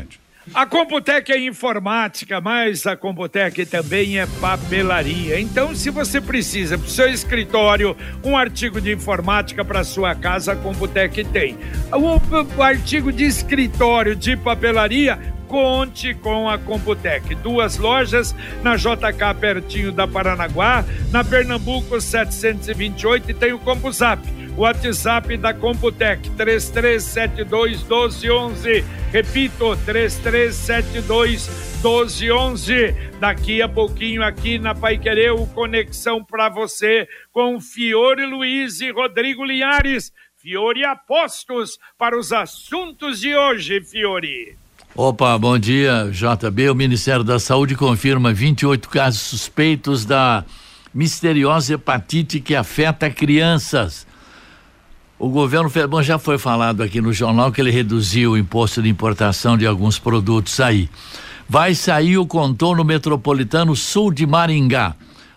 A 0.54 0.64
Computec 0.64 1.30
é 1.30 1.38
informática, 1.38 2.40
mas 2.40 2.86
a 2.86 2.96
Computec 2.96 3.66
também 3.66 4.18
é 4.18 4.26
papelaria. 4.40 5.38
Então, 5.38 5.74
se 5.74 5.90
você 5.90 6.20
precisa 6.20 6.78
para 6.78 6.86
o 6.86 6.90
seu 6.90 7.08
escritório 7.08 7.96
um 8.24 8.36
artigo 8.36 8.80
de 8.80 8.92
informática 8.92 9.62
para 9.62 9.84
sua 9.84 10.14
casa, 10.14 10.52
a 10.52 10.56
Computec 10.56 11.22
tem. 11.24 11.58
O 11.92 12.62
artigo 12.62 13.12
de 13.12 13.24
escritório 13.24 14.16
de 14.16 14.36
papelaria 14.36 15.18
conte 15.46 16.14
com 16.14 16.48
a 16.48 16.58
Computec. 16.58 17.34
Duas 17.36 17.76
lojas 17.76 18.34
na 18.62 18.76
JK 18.76 19.34
pertinho 19.38 19.92
da 19.92 20.06
Paranaguá, 20.06 20.84
na 21.10 21.22
Pernambuco 21.22 22.00
728 22.00 23.30
e 23.30 23.34
tem 23.34 23.52
o 23.52 23.58
CompuZap. 23.58 24.22
WhatsApp 24.58 25.36
da 25.36 25.54
Computec 25.54 26.28
3372 26.30 27.80
1211. 27.84 28.84
Repito, 29.12 29.76
3372 29.86 31.46
1211. 31.80 32.92
Daqui 33.20 33.62
a 33.62 33.68
pouquinho 33.68 34.20
aqui 34.20 34.58
na 34.58 34.74
Paiquereu, 34.74 35.46
conexão 35.54 36.24
para 36.24 36.48
você 36.48 37.06
com 37.32 37.60
Fiore 37.60 38.26
Luiz 38.26 38.80
e 38.80 38.90
Rodrigo 38.90 39.44
Linhares. 39.44 40.12
Fiore 40.36 40.84
Apostos 40.84 41.78
para 41.96 42.18
os 42.18 42.32
assuntos 42.32 43.20
de 43.20 43.36
hoje, 43.36 43.80
Fiore. 43.80 44.56
Opa, 44.96 45.38
bom 45.38 45.56
dia, 45.56 46.10
JB. 46.10 46.70
O 46.70 46.74
Ministério 46.74 47.22
da 47.22 47.38
Saúde 47.38 47.76
confirma 47.76 48.32
28 48.32 48.88
casos 48.88 49.20
suspeitos 49.20 50.04
da 50.04 50.44
misteriosa 50.92 51.74
hepatite 51.74 52.40
que 52.40 52.56
afeta 52.56 53.08
crianças. 53.08 54.07
O 55.18 55.28
governo 55.28 55.68
bom, 55.88 56.00
já 56.00 56.16
foi 56.16 56.38
falado 56.38 56.80
aqui 56.80 57.00
no 57.00 57.12
jornal 57.12 57.50
que 57.50 57.60
ele 57.60 57.72
reduziu 57.72 58.32
o 58.32 58.38
imposto 58.38 58.80
de 58.80 58.88
importação 58.88 59.58
de 59.58 59.66
alguns 59.66 59.98
produtos 59.98 60.60
aí. 60.60 60.88
Vai 61.48 61.74
sair 61.74 62.16
o 62.18 62.26
contorno 62.26 62.84
metropolitano 62.84 63.74
sul 63.74 64.12
de 64.12 64.24
Maringá. 64.24 64.94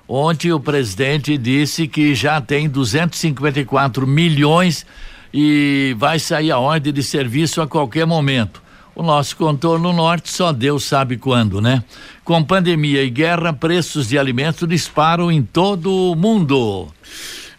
Ontem 0.08 0.52
o 0.52 0.60
presidente 0.60 1.36
disse 1.36 1.88
que 1.88 2.14
já 2.14 2.40
tem 2.40 2.70
254 2.70 4.06
milhões 4.06 4.86
e 5.34 5.96
vai 5.98 6.20
sair 6.20 6.52
a 6.52 6.60
ordem 6.60 6.94
de 6.94 7.02
serviço 7.02 7.60
a 7.60 7.68
qualquer 7.68 8.06
momento. 8.06 8.62
O 8.94 9.02
nosso 9.02 9.36
contorno 9.36 9.92
norte 9.92 10.30
só 10.32 10.52
Deus 10.52 10.84
sabe 10.84 11.18
quando, 11.18 11.60
né? 11.60 11.84
Com 12.24 12.44
pandemia 12.44 13.04
e 13.04 13.10
guerra, 13.10 13.52
preços 13.52 14.10
de 14.10 14.20
alimentos 14.20 14.68
disparam 14.70 15.32
em 15.32 15.42
todo 15.42 15.92
o 15.92 16.16
mundo. 16.16 16.90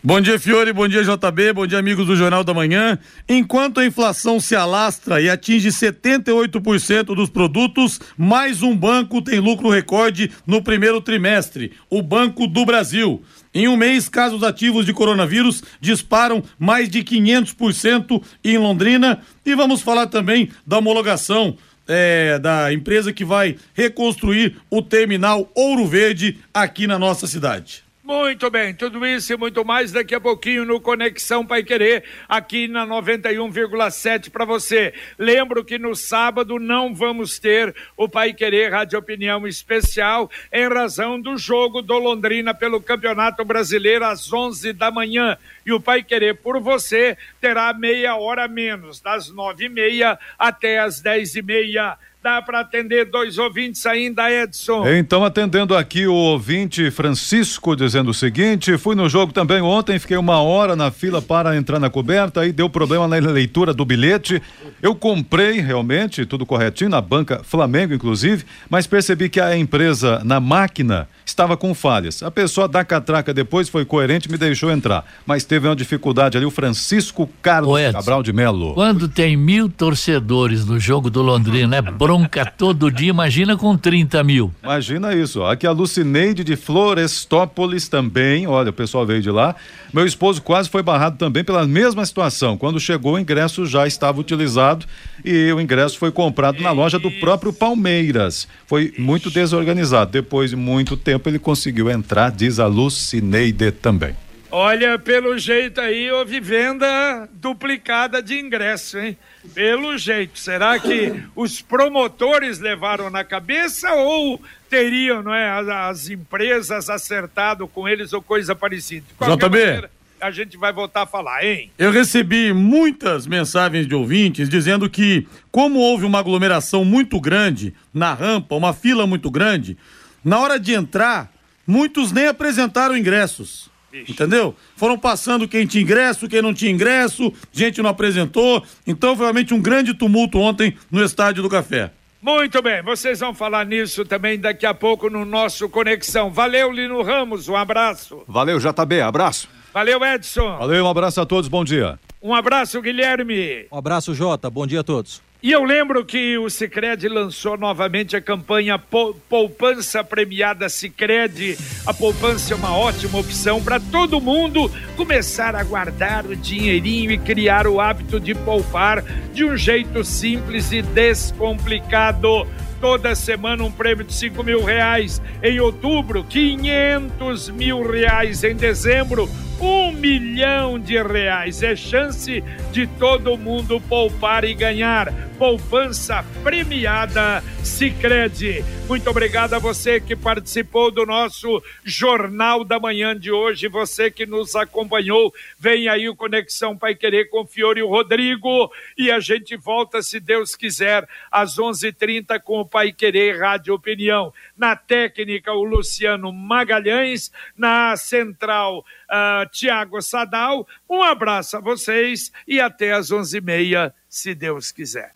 Bom 0.04 0.20
dia, 0.20 0.36
Fiore. 0.36 0.72
Bom 0.72 0.88
dia, 0.88 1.04
JB. 1.04 1.52
Bom 1.52 1.64
dia, 1.64 1.78
amigos 1.78 2.08
do 2.08 2.16
Jornal 2.16 2.42
da 2.42 2.52
Manhã. 2.52 2.98
Enquanto 3.28 3.78
a 3.78 3.86
inflação 3.86 4.40
se 4.40 4.56
alastra 4.56 5.20
e 5.20 5.30
atinge 5.30 5.68
78% 5.68 7.14
dos 7.14 7.30
produtos, 7.30 8.00
mais 8.18 8.64
um 8.64 8.76
banco 8.76 9.22
tem 9.22 9.38
lucro 9.38 9.70
recorde 9.70 10.28
no 10.44 10.60
primeiro 10.60 11.00
trimestre: 11.00 11.70
o 11.88 12.02
Banco 12.02 12.48
do 12.48 12.66
Brasil. 12.66 13.22
Em 13.54 13.68
um 13.68 13.76
mês, 13.76 14.08
casos 14.08 14.42
ativos 14.42 14.84
de 14.84 14.92
coronavírus 14.92 15.62
disparam 15.80 16.42
mais 16.58 16.88
de 16.88 17.04
500% 17.04 18.20
em 18.42 18.58
Londrina. 18.58 19.20
E 19.46 19.54
vamos 19.54 19.82
falar 19.82 20.08
também 20.08 20.50
da 20.66 20.78
homologação 20.78 21.56
é, 21.86 22.40
da 22.40 22.72
empresa 22.72 23.12
que 23.12 23.24
vai 23.24 23.54
reconstruir 23.72 24.56
o 24.68 24.82
terminal 24.82 25.48
Ouro 25.54 25.86
Verde 25.86 26.38
aqui 26.52 26.88
na 26.88 26.98
nossa 26.98 27.28
cidade. 27.28 27.81
Muito 28.04 28.50
bem, 28.50 28.74
tudo 28.74 29.06
isso 29.06 29.32
e 29.32 29.36
muito 29.36 29.64
mais 29.64 29.92
daqui 29.92 30.12
a 30.12 30.20
pouquinho 30.20 30.64
no 30.64 30.80
Conexão 30.80 31.46
Pai 31.46 31.62
Querer, 31.62 32.02
aqui 32.28 32.66
na 32.66 32.84
91,7 32.84 34.28
para 34.28 34.44
você. 34.44 34.92
Lembro 35.16 35.64
que 35.64 35.78
no 35.78 35.94
sábado 35.94 36.58
não 36.58 36.92
vamos 36.92 37.38
ter 37.38 37.72
o 37.96 38.08
Pai 38.08 38.32
Querer 38.32 38.72
Rádio 38.72 38.98
Opinião 38.98 39.46
Especial 39.46 40.28
em 40.52 40.68
razão 40.68 41.20
do 41.20 41.38
jogo 41.38 41.80
do 41.80 41.96
Londrina 41.96 42.52
pelo 42.52 42.82
Campeonato 42.82 43.44
Brasileiro 43.44 44.04
às 44.04 44.32
11 44.32 44.72
da 44.72 44.90
manhã. 44.90 45.38
E 45.64 45.72
o 45.72 45.80
Pai 45.80 46.02
Querer 46.02 46.34
por 46.34 46.58
você 46.58 47.16
terá 47.40 47.72
meia 47.72 48.16
hora 48.16 48.48
menos, 48.48 49.00
das 49.00 49.28
nove 49.28 49.66
e 49.66 49.68
meia 49.68 50.18
até 50.36 50.80
as 50.80 51.00
dez 51.00 51.36
e 51.36 51.42
meia 51.42 51.96
Dá 52.22 52.40
para 52.40 52.60
atender 52.60 53.06
dois 53.06 53.36
ouvintes 53.36 53.84
ainda, 53.84 54.30
Edson? 54.30 54.86
Então, 54.86 55.24
atendendo 55.24 55.76
aqui 55.76 56.06
o 56.06 56.14
ouvinte 56.14 56.88
Francisco, 56.88 57.74
dizendo 57.74 58.12
o 58.12 58.14
seguinte: 58.14 58.78
fui 58.78 58.94
no 58.94 59.08
jogo 59.08 59.32
também 59.32 59.60
ontem, 59.60 59.98
fiquei 59.98 60.16
uma 60.16 60.40
hora 60.40 60.76
na 60.76 60.92
fila 60.92 61.20
para 61.20 61.56
entrar 61.56 61.80
na 61.80 61.90
coberta, 61.90 62.42
aí 62.42 62.52
deu 62.52 62.70
problema 62.70 63.08
na 63.08 63.16
leitura 63.16 63.74
do 63.74 63.84
bilhete. 63.84 64.40
Eu 64.80 64.94
comprei 64.94 65.60
realmente, 65.60 66.24
tudo 66.24 66.46
corretinho, 66.46 66.90
na 66.90 67.00
banca 67.00 67.42
Flamengo, 67.42 67.92
inclusive, 67.92 68.44
mas 68.70 68.86
percebi 68.86 69.28
que 69.28 69.40
a 69.40 69.56
empresa 69.56 70.22
na 70.24 70.38
máquina 70.38 71.08
estava 71.26 71.56
com 71.56 71.74
falhas. 71.74 72.22
A 72.22 72.30
pessoa 72.30 72.68
da 72.68 72.84
catraca 72.84 73.34
depois 73.34 73.68
foi 73.68 73.84
coerente 73.84 74.30
me 74.30 74.38
deixou 74.38 74.70
entrar, 74.70 75.04
mas 75.26 75.42
teve 75.42 75.66
uma 75.66 75.74
dificuldade 75.74 76.36
ali, 76.36 76.46
o 76.46 76.52
Francisco 76.52 77.28
Carlos 77.42 77.80
Edson, 77.80 77.98
Cabral 77.98 78.22
de 78.22 78.32
Melo. 78.32 78.74
Quando 78.74 79.08
tem 79.08 79.36
mil 79.36 79.68
torcedores 79.68 80.64
no 80.64 80.78
jogo 80.78 81.10
do 81.10 81.20
Londrina, 81.20 81.74
é 81.74 81.82
bronca 81.82 82.11
todo 82.56 82.90
dia, 82.90 83.10
imagina 83.10 83.56
com 83.56 83.76
30 83.76 84.22
mil. 84.24 84.52
Imagina 84.62 85.14
isso, 85.14 85.42
aqui 85.44 85.66
a 85.66 85.72
Lucineide 85.72 86.44
de 86.44 86.56
Florestópolis 86.56 87.88
também, 87.88 88.46
olha, 88.46 88.70
o 88.70 88.72
pessoal 88.72 89.06
veio 89.06 89.22
de 89.22 89.30
lá. 89.30 89.54
Meu 89.92 90.06
esposo 90.06 90.40
quase 90.40 90.68
foi 90.68 90.82
barrado 90.82 91.18
também 91.18 91.44
pela 91.44 91.66
mesma 91.66 92.04
situação. 92.04 92.56
Quando 92.56 92.80
chegou, 92.80 93.14
o 93.14 93.18
ingresso 93.18 93.66
já 93.66 93.86
estava 93.86 94.20
utilizado 94.20 94.86
e 95.24 95.52
o 95.52 95.60
ingresso 95.60 95.98
foi 95.98 96.10
comprado 96.10 96.62
na 96.62 96.70
loja 96.70 96.98
do 96.98 97.10
próprio 97.10 97.52
Palmeiras. 97.52 98.48
Foi 98.66 98.92
muito 98.98 99.30
desorganizado. 99.30 100.10
Depois 100.10 100.50
de 100.50 100.56
muito 100.56 100.96
tempo, 100.96 101.28
ele 101.28 101.38
conseguiu 101.38 101.90
entrar, 101.90 102.30
diz 102.30 102.58
a 102.58 102.66
Lucineide 102.66 103.70
também. 103.70 104.14
Olha, 104.54 104.98
pelo 104.98 105.38
jeito 105.38 105.80
aí, 105.80 106.12
houve 106.12 106.38
venda 106.38 107.26
duplicada 107.32 108.22
de 108.22 108.38
ingresso, 108.38 108.98
hein? 108.98 109.16
Pelo 109.54 109.96
jeito. 109.96 110.38
Será 110.38 110.78
que 110.78 111.22
os 111.34 111.62
promotores 111.62 112.58
levaram 112.58 113.08
na 113.08 113.24
cabeça 113.24 113.90
ou 113.94 114.38
teriam, 114.68 115.22
não 115.22 115.32
é, 115.32 115.50
as, 115.50 115.68
as 115.68 116.10
empresas 116.10 116.90
acertado 116.90 117.66
com 117.66 117.88
eles 117.88 118.12
ou 118.12 118.20
coisa 118.20 118.54
parecida? 118.54 119.06
JB. 119.18 119.48
Maneira, 119.48 119.90
a 120.20 120.30
gente 120.30 120.58
vai 120.58 120.70
voltar 120.70 121.04
a 121.04 121.06
falar, 121.06 121.42
hein? 121.42 121.72
Eu 121.78 121.90
recebi 121.90 122.52
muitas 122.52 123.26
mensagens 123.26 123.86
de 123.86 123.94
ouvintes 123.94 124.50
dizendo 124.50 124.88
que, 124.90 125.26
como 125.50 125.78
houve 125.78 126.04
uma 126.04 126.18
aglomeração 126.18 126.84
muito 126.84 127.18
grande 127.18 127.72
na 127.92 128.12
rampa, 128.12 128.54
uma 128.54 128.74
fila 128.74 129.06
muito 129.06 129.30
grande, 129.30 129.78
na 130.22 130.38
hora 130.38 130.60
de 130.60 130.74
entrar, 130.74 131.32
muitos 131.66 132.12
nem 132.12 132.26
apresentaram 132.26 132.94
ingressos. 132.94 133.71
Entendeu? 133.92 134.54
Foram 134.76 134.98
passando 134.98 135.46
quem 135.46 135.66
tinha 135.66 135.82
ingresso, 135.82 136.28
quem 136.28 136.42
não 136.42 136.54
tinha 136.54 136.70
ingresso, 136.70 137.32
gente 137.52 137.82
não 137.82 137.90
apresentou. 137.90 138.62
Então 138.86 139.14
foi 139.16 139.24
realmente 139.26 139.52
um 139.52 139.60
grande 139.60 139.94
tumulto 139.94 140.38
ontem 140.38 140.76
no 140.90 141.02
Estádio 141.04 141.42
do 141.42 141.48
Café. 141.48 141.90
Muito 142.22 142.62
bem, 142.62 142.82
vocês 142.82 143.18
vão 143.18 143.34
falar 143.34 143.66
nisso 143.66 144.04
também 144.04 144.38
daqui 144.38 144.64
a 144.64 144.72
pouco 144.72 145.10
no 145.10 145.24
nosso 145.24 145.68
Conexão. 145.68 146.30
Valeu, 146.30 146.70
Lino 146.70 147.02
Ramos, 147.02 147.48
um 147.48 147.56
abraço. 147.56 148.22
Valeu, 148.28 148.60
JB, 148.60 149.00
abraço. 149.00 149.48
Valeu, 149.74 150.04
Edson. 150.04 150.56
Valeu, 150.58 150.84
um 150.84 150.88
abraço 150.88 151.20
a 151.20 151.26
todos, 151.26 151.48
bom 151.48 151.64
dia. 151.64 151.98
Um 152.22 152.32
abraço, 152.32 152.80
Guilherme. 152.80 153.66
Um 153.72 153.76
abraço, 153.76 154.14
Jota, 154.14 154.48
bom 154.48 154.66
dia 154.66 154.80
a 154.80 154.84
todos. 154.84 155.20
E 155.42 155.50
eu 155.50 155.64
lembro 155.64 156.04
que 156.04 156.38
o 156.38 156.48
Cicred 156.48 157.08
lançou 157.08 157.58
novamente 157.58 158.14
a 158.14 158.20
campanha 158.20 158.78
Poupança 158.78 160.04
Premiada 160.04 160.68
Cicred. 160.68 161.58
A 161.84 161.92
poupança 161.92 162.54
é 162.54 162.56
uma 162.56 162.76
ótima 162.76 163.18
opção 163.18 163.60
para 163.60 163.80
todo 163.80 164.20
mundo 164.20 164.70
começar 164.96 165.56
a 165.56 165.64
guardar 165.64 166.24
o 166.26 166.36
dinheirinho 166.36 167.10
e 167.10 167.18
criar 167.18 167.66
o 167.66 167.80
hábito 167.80 168.20
de 168.20 168.36
poupar 168.36 169.02
de 169.34 169.44
um 169.44 169.56
jeito 169.56 170.04
simples 170.04 170.70
e 170.70 170.80
descomplicado 170.80 172.46
toda 172.80 173.12
semana 173.16 173.64
um 173.64 173.72
prêmio 173.72 174.04
de 174.04 174.12
5 174.12 174.44
mil 174.44 174.62
reais. 174.62 175.20
Em 175.42 175.58
outubro, 175.58 176.22
500 176.22 177.48
mil 177.48 177.82
reais. 177.82 178.44
Em 178.44 178.54
dezembro, 178.54 179.28
um 179.62 179.92
milhão 179.92 180.78
de 180.78 181.00
reais. 181.00 181.62
É 181.62 181.76
chance 181.76 182.42
de 182.72 182.86
todo 182.86 183.38
mundo 183.38 183.80
poupar 183.80 184.44
e 184.44 184.54
ganhar. 184.54 185.12
Poupança 185.38 186.24
premiada 186.42 187.42
Sicredi. 187.64 188.64
Muito 188.88 189.08
obrigado 189.08 189.54
a 189.54 189.58
você 189.58 190.00
que 190.00 190.14
participou 190.14 190.90
do 190.90 191.06
nosso 191.06 191.62
Jornal 191.84 192.64
da 192.64 192.78
Manhã 192.78 193.18
de 193.18 193.30
hoje, 193.30 193.68
você 193.68 194.10
que 194.10 194.26
nos 194.26 194.54
acompanhou. 194.54 195.32
Vem 195.58 195.88
aí 195.88 196.08
o 196.08 196.16
Conexão 196.16 196.76
Pai 196.76 196.94
Querer 196.94 197.30
com 197.30 197.46
Fiore 197.46 197.80
e 197.80 197.82
o 197.82 197.88
Rodrigo 197.88 198.70
e 198.98 199.10
a 199.10 199.18
gente 199.18 199.56
volta, 199.56 200.02
se 200.02 200.20
Deus 200.20 200.54
quiser, 200.54 201.08
às 201.30 201.58
11:30 201.58 202.38
com 202.40 202.60
o 202.60 202.66
Pai 202.66 202.92
Querer 202.92 203.40
Rádio 203.40 203.74
Opinião. 203.74 204.32
Na 204.62 204.76
técnica, 204.76 205.52
o 205.52 205.64
Luciano 205.64 206.32
Magalhães, 206.32 207.32
na 207.56 207.96
central, 207.96 208.78
uh, 208.78 209.50
Tiago 209.50 210.00
Sadal. 210.00 210.64
Um 210.88 211.02
abraço 211.02 211.56
a 211.56 211.60
vocês 211.60 212.30
e 212.46 212.60
até 212.60 212.92
às 212.92 213.10
11:30, 213.10 213.92
se 214.08 214.36
Deus 214.36 214.70
quiser 214.70 215.10